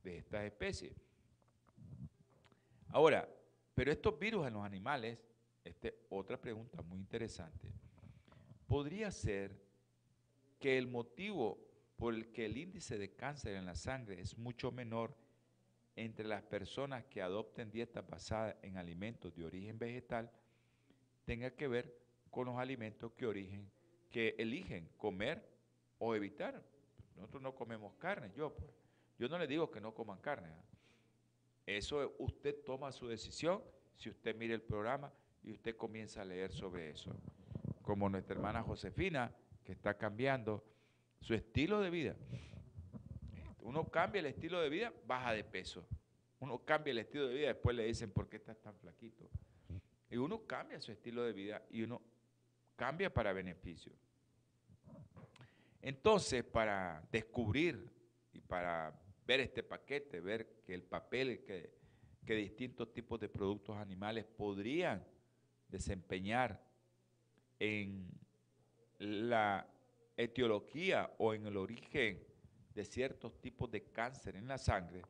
de 0.02 0.18
estas 0.18 0.44
especies. 0.44 0.94
Ahora, 2.88 3.28
pero 3.74 3.92
estos 3.92 4.18
virus 4.18 4.46
en 4.46 4.54
los 4.54 4.64
animales, 4.64 5.18
esta 5.64 5.88
otra 6.10 6.40
pregunta 6.40 6.82
muy 6.82 6.98
interesante, 6.98 7.68
podría 8.66 9.10
ser 9.10 9.58
que 10.58 10.78
el 10.78 10.86
motivo 10.86 11.58
por 11.96 12.14
el 12.14 12.30
que 12.32 12.46
el 12.46 12.56
índice 12.56 12.98
de 12.98 13.14
cáncer 13.14 13.54
en 13.54 13.66
la 13.66 13.74
sangre 13.74 14.20
es 14.20 14.36
mucho 14.38 14.72
menor 14.72 15.14
entre 15.96 16.26
las 16.26 16.42
personas 16.42 17.04
que 17.06 17.20
adopten 17.20 17.70
dietas 17.70 18.06
basadas 18.06 18.56
en 18.62 18.76
alimentos 18.76 19.34
de 19.34 19.44
origen 19.44 19.78
vegetal 19.78 20.30
tenga 21.24 21.50
que 21.50 21.68
ver 21.68 21.99
con 22.30 22.46
los 22.46 22.56
alimentos 22.58 23.12
que, 23.12 23.26
origen, 23.26 23.70
que 24.10 24.34
eligen 24.38 24.88
comer 24.96 25.44
o 25.98 26.14
evitar. 26.14 26.62
Nosotros 27.16 27.42
no 27.42 27.54
comemos 27.54 27.94
carne, 27.94 28.30
yo 28.36 28.54
pues. 28.54 28.70
Yo 29.18 29.28
no 29.28 29.38
le 29.38 29.46
digo 29.46 29.70
que 29.70 29.82
no 29.82 29.92
coman 29.92 30.18
carne. 30.18 30.48
¿ah? 30.48 30.64
Eso 31.66 32.14
usted 32.18 32.56
toma 32.64 32.90
su 32.90 33.06
decisión 33.06 33.62
si 33.94 34.08
usted 34.08 34.34
mire 34.34 34.54
el 34.54 34.62
programa 34.62 35.12
y 35.42 35.52
usted 35.52 35.76
comienza 35.76 36.22
a 36.22 36.24
leer 36.24 36.52
sobre 36.52 36.90
eso. 36.90 37.14
Como 37.82 38.08
nuestra 38.08 38.34
hermana 38.34 38.62
Josefina, 38.62 39.30
que 39.62 39.72
está 39.72 39.98
cambiando 39.98 40.64
su 41.20 41.34
estilo 41.34 41.80
de 41.80 41.90
vida. 41.90 42.16
Uno 43.60 43.84
cambia 43.90 44.20
el 44.20 44.26
estilo 44.26 44.60
de 44.60 44.70
vida, 44.70 44.92
baja 45.06 45.32
de 45.32 45.44
peso. 45.44 45.86
Uno 46.38 46.64
cambia 46.64 46.92
el 46.92 46.98
estilo 46.98 47.28
de 47.28 47.34
vida, 47.34 47.48
después 47.48 47.76
le 47.76 47.84
dicen, 47.84 48.10
¿por 48.10 48.28
qué 48.28 48.38
estás 48.38 48.58
tan 48.62 48.74
flaquito? 48.76 49.28
Y 50.10 50.16
uno 50.16 50.46
cambia 50.46 50.80
su 50.80 50.92
estilo 50.92 51.22
de 51.24 51.32
vida 51.32 51.62
y 51.70 51.82
uno 51.82 52.00
cambia 52.80 53.12
para 53.12 53.34
beneficio. 53.34 53.92
Entonces, 55.82 56.42
para 56.42 57.06
descubrir 57.12 57.92
y 58.32 58.40
para 58.40 58.98
ver 59.26 59.40
este 59.40 59.62
paquete, 59.62 60.18
ver 60.22 60.62
que 60.64 60.72
el 60.72 60.84
papel 60.84 61.44
que, 61.44 61.74
que 62.24 62.34
distintos 62.34 62.90
tipos 62.94 63.20
de 63.20 63.28
productos 63.28 63.76
animales 63.76 64.24
podrían 64.24 65.06
desempeñar 65.68 66.58
en 67.58 68.08
la 68.98 69.68
etiología 70.16 71.12
o 71.18 71.34
en 71.34 71.44
el 71.44 71.58
origen 71.58 72.26
de 72.74 72.84
ciertos 72.86 73.38
tipos 73.42 73.70
de 73.70 73.82
cáncer 73.92 74.36
en 74.36 74.48
la 74.48 74.56
sangre, 74.56 75.02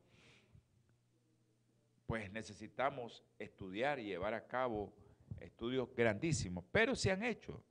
pues 2.05 2.29
necesitamos 2.33 3.23
estudiar 3.39 3.97
y 3.97 4.07
llevar 4.07 4.33
a 4.33 4.45
cabo 4.45 4.93
estudios 5.41 5.89
grandísimos, 5.95 6.65
pero 6.71 6.95
se 6.95 7.11
han 7.11 7.23
hecho. 7.23 7.63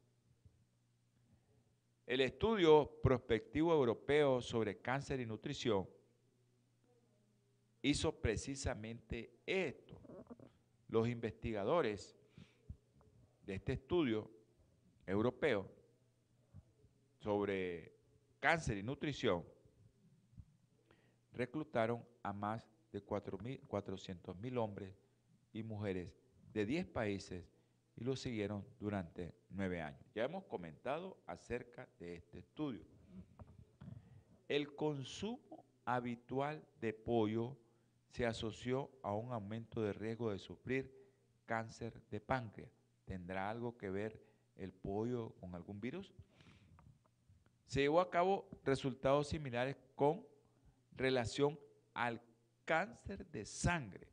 El 2.06 2.20
estudio 2.20 2.98
prospectivo 3.02 3.72
europeo 3.72 4.40
sobre 4.40 4.78
cáncer 4.78 5.20
y 5.20 5.26
nutrición 5.26 5.88
hizo 7.82 8.12
precisamente 8.20 9.38
esto. 9.46 9.98
Los 10.88 11.08
investigadores 11.08 12.16
de 13.46 13.54
este 13.54 13.74
estudio 13.74 14.30
europeo 15.06 15.70
sobre 17.20 17.94
cáncer 18.40 18.78
y 18.78 18.82
nutrición 18.82 19.44
reclutaron 21.32 22.04
a 22.22 22.32
más 22.32 22.68
de 22.92 23.02
400 23.02 24.36
mil 24.36 24.58
hombres 24.58 24.96
y 25.52 25.62
mujeres 25.62 26.16
de 26.52 26.66
10 26.66 26.86
países 26.86 27.44
y 27.96 28.04
lo 28.04 28.16
siguieron 28.16 28.64
durante 28.78 29.34
nueve 29.50 29.80
años. 29.80 30.04
Ya 30.14 30.24
hemos 30.24 30.44
comentado 30.44 31.18
acerca 31.26 31.88
de 31.98 32.16
este 32.16 32.38
estudio. 32.38 32.84
El 34.48 34.74
consumo 34.74 35.64
habitual 35.84 36.66
de 36.80 36.92
pollo 36.92 37.56
se 38.08 38.26
asoció 38.26 38.90
a 39.02 39.14
un 39.14 39.32
aumento 39.32 39.82
de 39.82 39.92
riesgo 39.92 40.30
de 40.30 40.38
sufrir 40.38 40.92
cáncer 41.46 42.00
de 42.10 42.20
páncreas. 42.20 42.72
¿Tendrá 43.04 43.50
algo 43.50 43.76
que 43.76 43.90
ver 43.90 44.20
el 44.56 44.72
pollo 44.72 45.30
con 45.40 45.54
algún 45.54 45.80
virus? 45.80 46.12
Se 47.66 47.80
llevó 47.80 48.00
a 48.00 48.10
cabo 48.10 48.48
resultados 48.64 49.28
similares 49.28 49.76
con 49.94 50.26
relación 50.92 51.58
al 51.94 52.20
cáncer 52.64 53.26
de 53.30 53.44
sangre. 53.44 54.09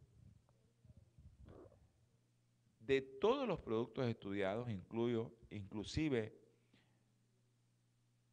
De 2.87 3.01
todos 3.01 3.45
los 3.45 3.59
productos 3.59 4.07
estudiados, 4.07 4.69
incluyo, 4.69 5.33
inclusive 5.49 6.33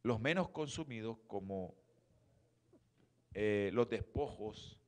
los 0.01 0.17
menos 0.21 0.47
consumidos 0.47 1.17
como 1.27 1.75
eh, 3.33 3.69
los 3.73 3.89
despojos 3.89 4.79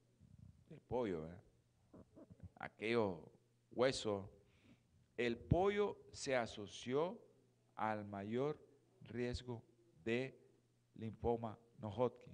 del 0.70 0.80
pollo, 0.80 1.28
aquellos 2.56 3.20
huesos, 3.72 4.30
el 5.18 5.38
pollo 5.38 5.98
se 6.14 6.34
asoció 6.34 7.22
al 7.76 8.06
mayor 8.06 8.58
riesgo 9.02 9.66
de 10.06 10.40
linfoma 10.96 11.60
no 11.80 11.90
Hodgkin. 11.90 12.34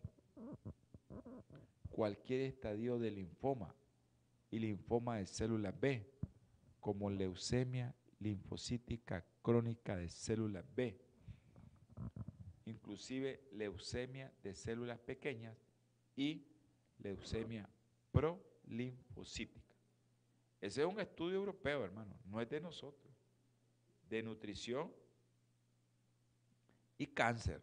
Cualquier 1.90 2.42
estadio 2.42 3.00
de 3.00 3.10
linfoma 3.10 3.76
y 4.52 4.60
linfoma 4.60 5.18
de 5.18 5.26
células 5.26 5.74
B, 5.80 6.13
como 6.84 7.10
leucemia 7.10 7.96
linfocítica 8.20 9.26
crónica 9.42 9.96
de 9.96 10.10
células 10.10 10.66
B, 10.76 11.00
inclusive 12.66 13.48
leucemia 13.54 14.34
de 14.44 14.54
células 14.54 15.00
pequeñas 15.00 15.58
y 16.18 16.46
leucemia 17.00 17.70
prolinfocítica. 18.12 19.74
Ese 20.60 20.82
es 20.82 20.88
un 20.88 21.00
estudio 21.00 21.38
europeo, 21.38 21.86
hermano, 21.86 22.20
no 22.26 22.42
es 22.42 22.50
de 22.50 22.60
nosotros, 22.60 23.14
de 24.10 24.22
nutrición 24.22 24.94
y 26.98 27.08
cáncer. 27.08 27.62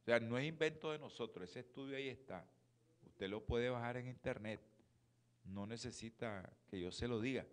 O 0.00 0.04
sea, 0.06 0.18
no 0.20 0.38
es 0.38 0.46
invento 0.46 0.90
de 0.90 0.98
nosotros, 0.98 1.50
ese 1.50 1.60
estudio 1.60 1.98
ahí 1.98 2.08
está. 2.08 2.48
Usted 3.04 3.28
lo 3.28 3.44
puede 3.44 3.68
bajar 3.68 3.98
en 3.98 4.08
internet. 4.08 4.62
No 5.44 5.66
necesita 5.66 6.50
que 6.70 6.80
yo 6.80 6.90
se 6.90 7.06
lo 7.06 7.20
diga. 7.20 7.46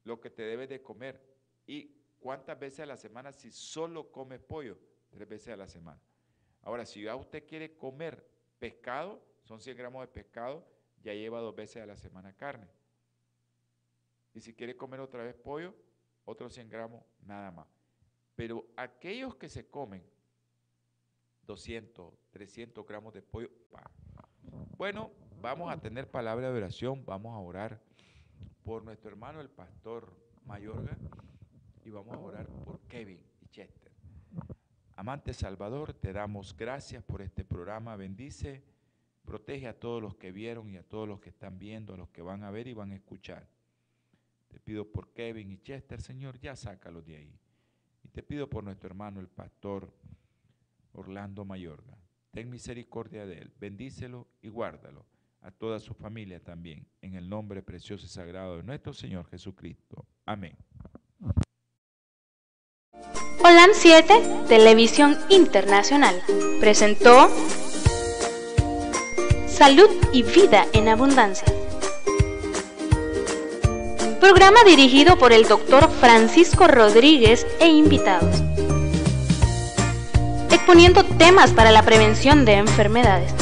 lo 0.04 0.20
que 0.20 0.28
te 0.28 0.42
debes 0.42 0.68
de 0.68 0.82
comer. 0.82 1.18
¿Y 1.66 1.90
cuántas 2.20 2.58
veces 2.58 2.80
a 2.80 2.86
la 2.86 2.98
semana 2.98 3.32
si 3.32 3.50
solo 3.50 4.12
comes 4.12 4.38
pollo? 4.38 4.78
Tres 5.08 5.26
veces 5.26 5.54
a 5.54 5.56
la 5.56 5.66
semana. 5.66 5.98
Ahora, 6.60 6.84
si 6.84 7.00
ya 7.00 7.16
usted 7.16 7.46
quiere 7.46 7.78
comer 7.78 8.28
pescado, 8.58 9.24
son 9.40 9.62
100 9.62 9.74
gramos 9.74 10.02
de 10.02 10.08
pescado, 10.08 10.68
ya 11.02 11.14
lleva 11.14 11.40
dos 11.40 11.56
veces 11.56 11.82
a 11.82 11.86
la 11.86 11.96
semana 11.96 12.36
carne. 12.36 12.68
Y 14.34 14.42
si 14.42 14.52
quiere 14.52 14.76
comer 14.76 15.00
otra 15.00 15.24
vez 15.24 15.34
pollo, 15.34 15.74
otros 16.26 16.52
100 16.52 16.68
gramos 16.68 17.02
nada 17.22 17.50
más. 17.50 17.66
Pero 18.36 18.66
aquellos 18.76 19.34
que 19.36 19.48
se 19.48 19.66
comen 19.66 20.04
200, 21.46 22.12
300 22.32 22.86
gramos 22.86 23.14
de 23.14 23.22
pollo, 23.22 23.48
bueno, 24.76 25.10
vamos 25.42 25.72
a 25.72 25.80
tener 25.80 26.08
palabra 26.08 26.52
de 26.52 26.56
oración, 26.56 27.04
vamos 27.04 27.34
a 27.34 27.38
orar 27.38 27.80
por 28.62 28.84
nuestro 28.84 29.10
hermano 29.10 29.40
el 29.40 29.50
pastor 29.50 30.16
Mayorga 30.46 30.96
y 31.84 31.90
vamos 31.90 32.14
a 32.14 32.20
orar 32.20 32.46
por 32.46 32.78
Kevin 32.82 33.20
y 33.40 33.48
Chester. 33.48 33.90
Amante 34.94 35.34
Salvador, 35.34 35.94
te 35.94 36.12
damos 36.12 36.56
gracias 36.56 37.02
por 37.02 37.22
este 37.22 37.44
programa, 37.44 37.96
bendice, 37.96 38.62
protege 39.24 39.66
a 39.66 39.80
todos 39.80 40.00
los 40.00 40.14
que 40.14 40.30
vieron 40.30 40.70
y 40.70 40.76
a 40.76 40.84
todos 40.84 41.08
los 41.08 41.20
que 41.20 41.30
están 41.30 41.58
viendo, 41.58 41.94
a 41.94 41.96
los 41.96 42.10
que 42.10 42.22
van 42.22 42.44
a 42.44 42.52
ver 42.52 42.68
y 42.68 42.74
van 42.74 42.92
a 42.92 42.94
escuchar. 42.94 43.48
Te 44.46 44.60
pido 44.60 44.92
por 44.92 45.12
Kevin 45.12 45.50
y 45.50 45.58
Chester, 45.58 46.00
Señor, 46.00 46.38
ya 46.38 46.54
sácalos 46.54 47.04
de 47.04 47.16
ahí. 47.16 47.40
Y 48.04 48.08
te 48.10 48.22
pido 48.22 48.48
por 48.48 48.62
nuestro 48.62 48.86
hermano, 48.86 49.18
el 49.18 49.28
pastor 49.28 49.92
Orlando 50.92 51.44
Mayorga. 51.44 51.98
Ten 52.30 52.48
misericordia 52.48 53.26
de 53.26 53.38
él, 53.38 53.52
bendícelo 53.58 54.28
y 54.40 54.48
guárdalo. 54.48 55.11
A 55.42 55.50
toda 55.50 55.80
su 55.80 55.92
familia 55.92 56.38
también, 56.40 56.86
en 57.00 57.16
el 57.16 57.28
nombre 57.28 57.62
precioso 57.62 58.06
y 58.06 58.08
sagrado 58.08 58.58
de 58.58 58.62
nuestro 58.62 58.92
Señor 58.92 59.28
Jesucristo. 59.28 60.06
Amén. 60.24 60.56
OLAM 63.44 63.70
7, 63.72 64.14
Televisión 64.46 65.18
Internacional, 65.30 66.14
presentó 66.60 67.28
Salud 69.48 69.90
y 70.12 70.22
Vida 70.22 70.64
en 70.72 70.88
Abundancia 70.88 71.52
programa 74.22 74.62
dirigido 74.64 75.18
por 75.18 75.32
el 75.32 75.48
doctor 75.48 75.90
Francisco 75.90 76.68
Rodríguez 76.68 77.44
e 77.58 77.66
invitados, 77.66 78.40
exponiendo 80.50 81.02
temas 81.04 81.50
para 81.50 81.72
la 81.72 81.82
prevención 81.82 82.44
de 82.44 82.54
enfermedades 82.54 83.41